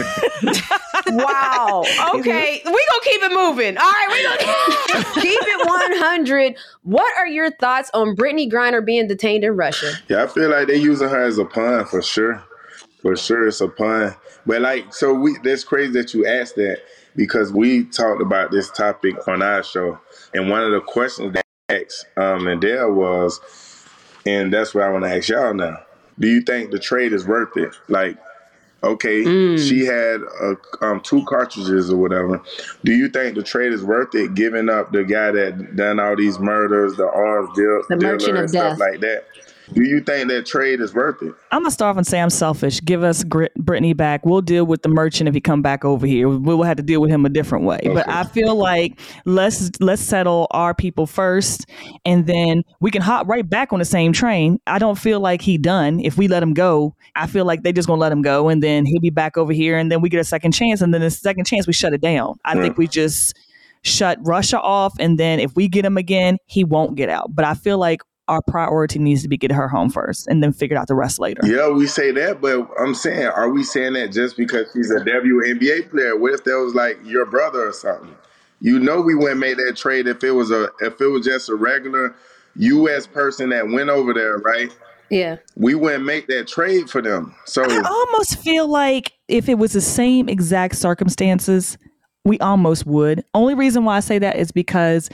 [1.11, 1.83] Wow.
[2.14, 3.77] Okay, we gonna keep it moving.
[3.77, 6.55] All right, we gonna keep it one hundred.
[6.83, 9.93] What are your thoughts on Brittney Griner being detained in Russia?
[10.09, 12.43] yeah, I feel like they're using her as a pun for sure.
[13.03, 14.15] For sure, it's a pun.
[14.47, 16.79] But like, so we that's crazy that you asked that
[17.17, 19.99] because we talked about this topic on our show,
[20.33, 23.41] and one of the questions that I asked um, and there was,
[24.25, 25.79] and that's what I want to ask y'all now.
[26.19, 27.75] Do you think the trade is worth it?
[27.89, 28.19] Like,
[28.85, 29.25] okay,
[29.57, 32.41] she had uh um, two cartridges or whatever.
[32.85, 36.15] Do you think the trade is worth it, giving up the guy that done all
[36.15, 38.93] these murders, the arms deal, The merchant of and stuff death.
[38.93, 39.25] like that?
[39.73, 41.35] Do you think that trade is worth it?
[41.51, 42.81] I'm gonna start off and say I'm selfish.
[42.85, 44.27] Give us Grit- Brittney back.
[44.27, 46.29] We'll deal with the merchant if he come back over here.
[46.29, 47.81] We will have to deal with him a different way.
[47.85, 51.66] But I feel like let's let's settle our people first,
[52.05, 54.59] and then we can hop right back on the same train.
[54.66, 56.01] I don't feel like he done.
[56.01, 58.62] If we let him go, I feel like they just gonna let him go, and
[58.62, 61.01] then he'll be back over here, and then we get a second chance, and then
[61.01, 62.35] the second chance we shut it down.
[62.45, 63.37] I think we just
[63.83, 67.35] shut Russia off, and then if we get him again, he won't get out.
[67.35, 70.53] But I feel like our priority needs to be get her home first, and then
[70.53, 71.41] figure out the rest later.
[71.45, 75.01] Yeah, we say that, but I'm saying, are we saying that just because she's a
[75.01, 76.16] WNBA player?
[76.16, 78.14] What if that was like your brother or something?
[78.61, 81.49] You know, we wouldn't make that trade if it was a if it was just
[81.49, 82.14] a regular
[82.57, 83.07] U.S.
[83.07, 84.75] person that went over there, right?
[85.11, 85.37] Yeah.
[85.57, 87.35] We wouldn't make that trade for them.
[87.45, 91.77] So I almost feel like if it was the same exact circumstances,
[92.25, 93.25] we almost would.
[93.35, 95.11] Only reason why I say that is because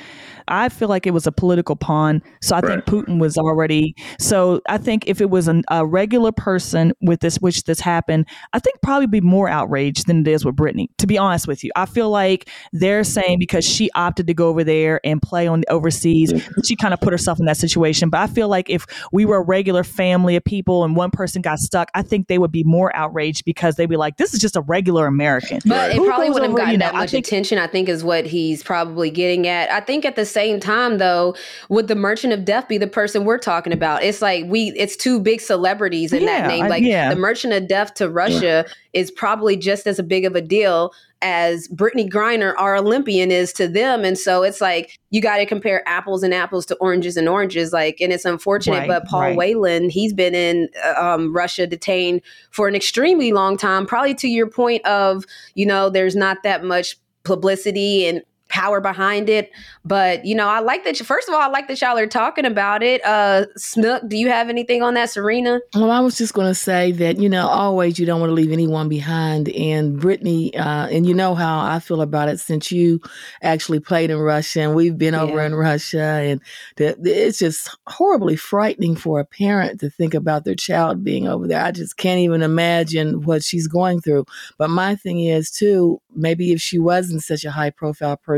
[0.49, 2.23] I feel like it was a political pawn.
[2.41, 3.95] So I think Putin was already.
[4.19, 8.27] So I think if it was an, a regular person with this, which this happened,
[8.53, 10.89] I think probably be more outraged than it is with Brittney.
[10.99, 14.49] To be honest with you, I feel like they're saying because she opted to go
[14.49, 16.33] over there and play on the overseas,
[16.65, 18.11] she kind of put herself in that situation.
[18.11, 21.43] But I feel like if we were a regular family of people and one person
[21.43, 24.41] got stuck, I think they would be more outraged because they'd be like, "This is
[24.41, 27.01] just a regular American." But it Who probably wouldn't have gotten you know, that I
[27.01, 29.71] much think- attention, I think, is what he's probably getting at.
[29.71, 31.35] I think at the same time, though,
[31.69, 34.03] would the Merchant of Death be the person we're talking about?
[34.03, 36.65] It's like we, it's two big celebrities in Yeah, that name.
[36.65, 37.11] I- Like yeah.
[37.11, 41.67] the Merchant of Death to Russia is probably just as big of a deal as
[41.69, 44.05] Brittney Griner, our Olympian, is to them.
[44.05, 47.73] And so it's like you got to compare apples and apples to oranges and oranges.
[47.73, 49.37] Like, and it's unfortunate, Right, but Paul right.
[49.37, 52.21] Whelan, he's been in uh, um, Russia detained
[52.53, 55.25] for an extremely long time, probably to your point of,
[55.55, 59.51] you know, there's not that much publicity and power behind it.
[59.85, 60.99] But, you know, I like that.
[60.99, 63.05] You, first of all, I like that y'all are talking about it.
[63.05, 65.61] Uh, Snook, do you have anything on that, Serena?
[65.75, 68.35] Well, I was just going to say that, you know, always you don't want to
[68.35, 69.49] leave anyone behind.
[69.51, 73.01] And Brittney, uh, and you know how I feel about it since you
[73.43, 76.03] actually played in Russia and we've been over in Russia.
[76.03, 76.41] And
[76.77, 81.29] the, the- it's just horribly frightening for a parent to think about their child being
[81.29, 81.63] over there.
[81.63, 84.25] I just can't even imagine what she's going through.
[84.57, 88.38] But my thing is, too, maybe if she wasn't such a high profile person,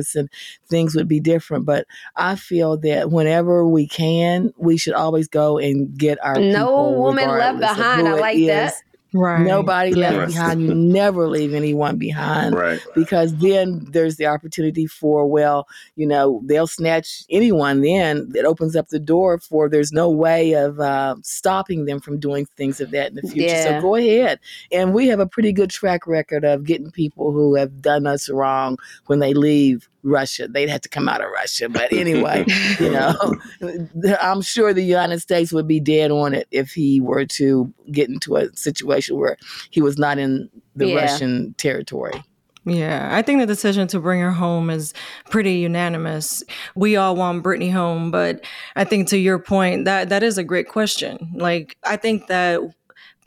[0.68, 1.64] things would be different.
[1.64, 1.86] But
[2.16, 7.28] I feel that whenever we can, we should always go and get our No woman
[7.28, 8.08] left behind.
[8.08, 8.74] I like that.
[9.12, 9.20] Is.
[9.20, 9.40] Right.
[9.46, 10.28] Nobody left Right.
[10.28, 10.62] behind.
[10.62, 12.80] You never leave anyone behind right.
[12.94, 18.76] because then there's the opportunity for well you know they'll snatch anyone then it opens
[18.76, 22.90] up the door for there's no way of uh, stopping them from doing things of
[22.92, 23.64] that in the future Yeah.
[23.64, 24.38] so go ahead
[24.72, 28.28] and we have a pretty good track record of getting people who have done us
[28.28, 30.48] wrong when they leave Russia.
[30.48, 31.68] They'd have to come out of Russia.
[31.68, 32.44] But anyway,
[32.78, 33.14] you know,
[34.20, 38.08] I'm sure the United States would be dead on it if he were to get
[38.08, 39.36] into a situation where
[39.70, 40.96] he was not in the Yeah.
[41.02, 42.22] Russian territory.
[42.66, 44.92] Yeah, I think the decision to bring her home is
[45.30, 46.42] pretty unanimous.
[46.74, 48.44] We all want Brittney home, but
[48.76, 51.32] I think to your point, that that is a great question.
[51.34, 52.60] Like, I think that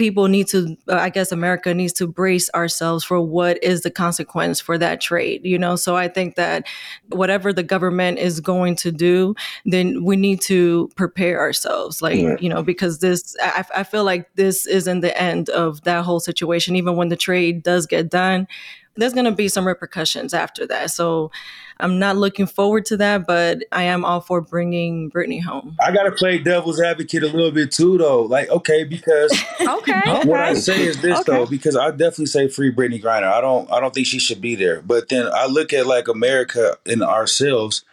[0.03, 3.89] people need to, uh, I guess America needs to brace ourselves for what is the
[3.89, 5.77] consequence for that trade, you know?
[5.77, 6.67] So I think that
[7.07, 9.33] whatever the government is going to do,
[9.65, 12.35] then we need to prepare ourselves, like, Yeah.
[12.41, 16.19] you know, because this, I, I feel like this isn't the end of that whole
[16.19, 16.75] situation.
[16.75, 18.45] Even when the trade does get done,
[18.97, 20.91] there's going to be some repercussions after that.
[20.91, 21.31] So
[21.79, 25.75] I'm not looking forward to that, but I am all for bringing Brittney home.
[25.79, 28.23] I gotta play devil's advocate a little bit too, though.
[28.23, 30.01] Like, okay, because Okay.
[30.25, 33.31] what I say is this though, because I definitely say free Brittney Griner.
[33.31, 34.81] I don't, I don't think she should be there.
[34.81, 37.83] But then I look at like America and ourselves.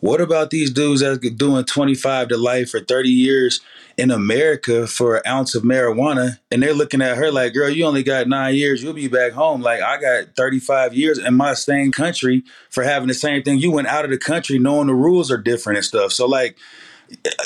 [0.00, 3.60] What about these dudes that are doing 25 to life for 30 years
[3.96, 6.38] in America for an ounce of marijuana?
[6.52, 8.82] And they're looking at her like, girl, you only got nine years.
[8.82, 9.60] You'll be back home.
[9.60, 13.58] Like, I got 35 years in my same country for having the same thing.
[13.58, 16.12] You went out of the country knowing the rules are different and stuff.
[16.12, 16.56] So, like,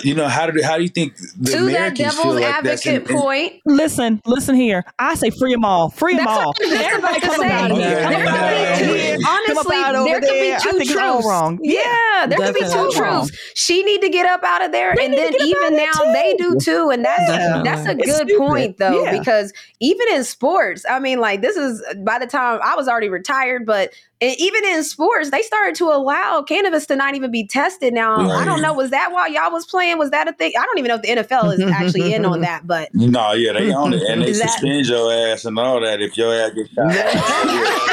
[0.02, 2.64] you know, how do how do you think the to that Americans feel devil's like
[2.64, 4.84] that's in- advocate in- point, Listen, listen here.
[4.98, 5.90] I say free them all.
[5.90, 6.52] Free them all.
[6.56, 7.50] what I Everybody about to come say.
[7.50, 7.80] out here.
[7.80, 9.16] There could be two- over here.
[9.18, 10.56] Come honestly, up out over there could be there.
[10.56, 11.26] I two think all truths.
[11.28, 11.58] wrong.
[11.62, 13.30] Yeah, there could be two truths.
[13.54, 16.34] She need to get up out of there, They and then even now there they
[16.38, 16.90] do too.
[16.90, 17.62] And that's Definitely.
[17.70, 18.38] that's a It's good stupid.
[18.38, 19.18] point though, Yeah.
[19.18, 23.08] because even in sports, I mean, like this is by the time I was already
[23.08, 23.92] retired, but
[24.22, 27.92] and even in sports, they started to allow cannabis to not even be tested.
[27.92, 29.98] Now I don't know, was that while y'all was playing?
[29.98, 30.52] Was that a thing?
[30.58, 33.52] I don't even know if the NFL is actually in on that, but No, yeah,
[33.52, 36.32] they own it, and they Is that- suspend your ass and all that if your
[36.34, 36.92] ass gets shot.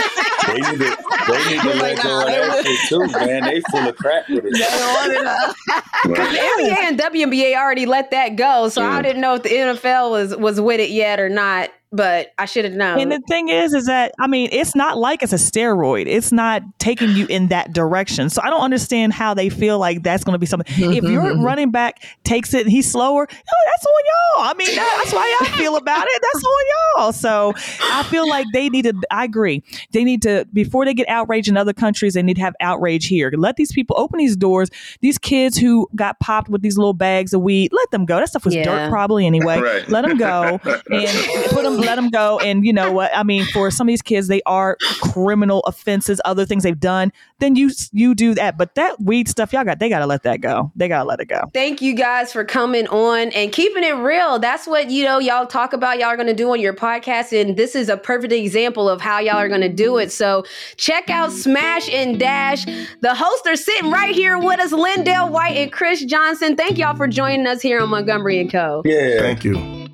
[0.49, 0.53] Yeah.
[0.53, 3.43] They need to, they need to oh let go of that shit too, man.
[3.43, 4.53] They full of crap with it.
[4.53, 10.09] the NBA and WNBA already let that go, so I didn't know if the NFL
[10.11, 11.69] was was with it yet or not.
[11.91, 12.99] But I should have known.
[12.99, 16.05] And the thing is, is that I mean, it's not like it's a steroid.
[16.05, 18.29] It's not taking you in that direction.
[18.29, 20.71] So I don't understand how they feel like that's going to be something.
[20.77, 21.43] if your mm-hmm.
[21.43, 24.49] running back takes it and he's slower, no, that's on y'all.
[24.49, 26.21] I mean, that- that's why I feel about it.
[26.21, 26.65] That's on
[26.97, 27.11] y'all.
[27.11, 27.53] So
[27.91, 28.93] I feel like they need to.
[29.09, 29.63] I agree.
[29.91, 32.13] They need to before they get outraged in other countries.
[32.13, 33.31] They need to have outrage here.
[33.35, 34.69] Let these people open these doors.
[35.01, 38.17] These kids who got popped with these little bags of weed, let them go.
[38.19, 38.65] That stuff was Yeah.
[38.65, 39.59] dirt probably anyway.
[39.59, 39.89] Right.
[39.89, 41.78] Let them go and put them.
[41.79, 42.39] Let them go.
[42.39, 43.11] And you know what?
[43.15, 47.11] I mean, for some of these kids, they are criminal offenses, other things they've done.
[47.39, 48.57] Then you you do that.
[48.57, 49.79] But that weed stuff, y'all got.
[49.79, 50.71] They got to let that go.
[50.75, 51.49] They got to let it go.
[51.53, 54.39] Thank you guys for coming on and keeping it real.
[54.39, 55.99] That's what you know y'all talk about.
[55.99, 59.01] Y'all are going to do on your podcast, and this is a perfect example of
[59.01, 60.11] how y'all are going to do it.
[60.11, 60.43] So
[60.77, 62.65] check out Smash and Dash.
[63.01, 66.55] The hosts are sitting right here with us, LenDale White and Chris Johnson.
[66.55, 68.81] Thank y'all for joining us here on Montgomery and Co.
[68.85, 69.88] Yeah, Thank you.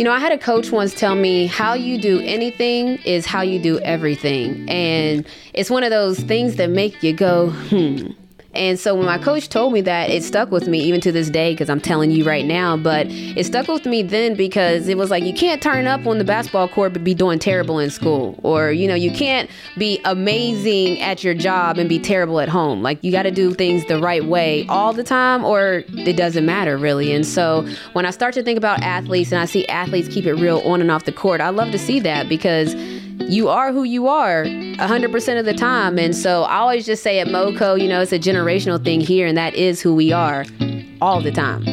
[0.00, 3.42] You know, I had a coach once tell me how you do anything is how
[3.42, 4.66] you do everything.
[4.66, 8.12] And it's one of those things that make you go, hmm.
[8.52, 11.30] And so when my coach told me that, it stuck with me even to this
[11.30, 12.76] day because I'm telling you right now.
[12.76, 16.18] But it stuck with me then because it was like you can't turn up on
[16.18, 18.38] the basketball court but be doing terrible in school.
[18.42, 19.48] Or, you know, you can't
[19.78, 22.82] be amazing at your job and be terrible at home.
[22.82, 26.44] Like you got to do things the right way all the time or it doesn't
[26.44, 27.12] matter really.
[27.12, 30.34] And so when I start to think about athletes and I see athletes keep it
[30.34, 32.74] real on and off the court, I love to see that because
[33.28, 35.98] you are who you are 100% of the time.
[35.98, 39.26] And so I always just say at MoCo, you know, it's a generational thing here,
[39.26, 40.44] and that is who we are
[41.00, 41.64] all the time.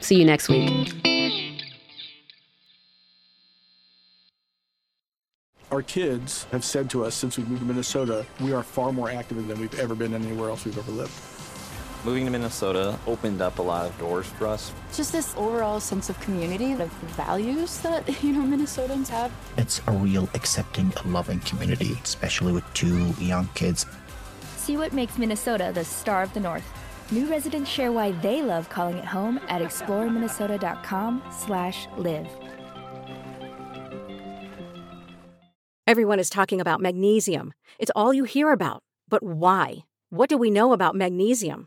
[0.00, 0.94] See you next week.
[5.70, 9.08] Our kids have said to us since we moved to Minnesota, we are far more
[9.08, 11.12] active than we've ever been anywhere else we've ever lived.
[12.02, 14.72] Moving to Minnesota opened up a lot of doors for us.
[14.94, 19.30] Just this overall sense of community, of values that, you know, Minnesotans have.
[19.58, 23.84] It's a real accepting, loving community, especially with two young kids.
[24.56, 26.64] See what makes Minnesota the star of the North.
[27.10, 32.28] New residents share why they love calling it home at exploreminnesota.com slash live.
[35.86, 37.52] Everyone is talking about magnesium.
[37.78, 38.84] It's all you hear about.
[39.08, 39.84] But why?
[40.08, 41.66] What do we know about magnesium?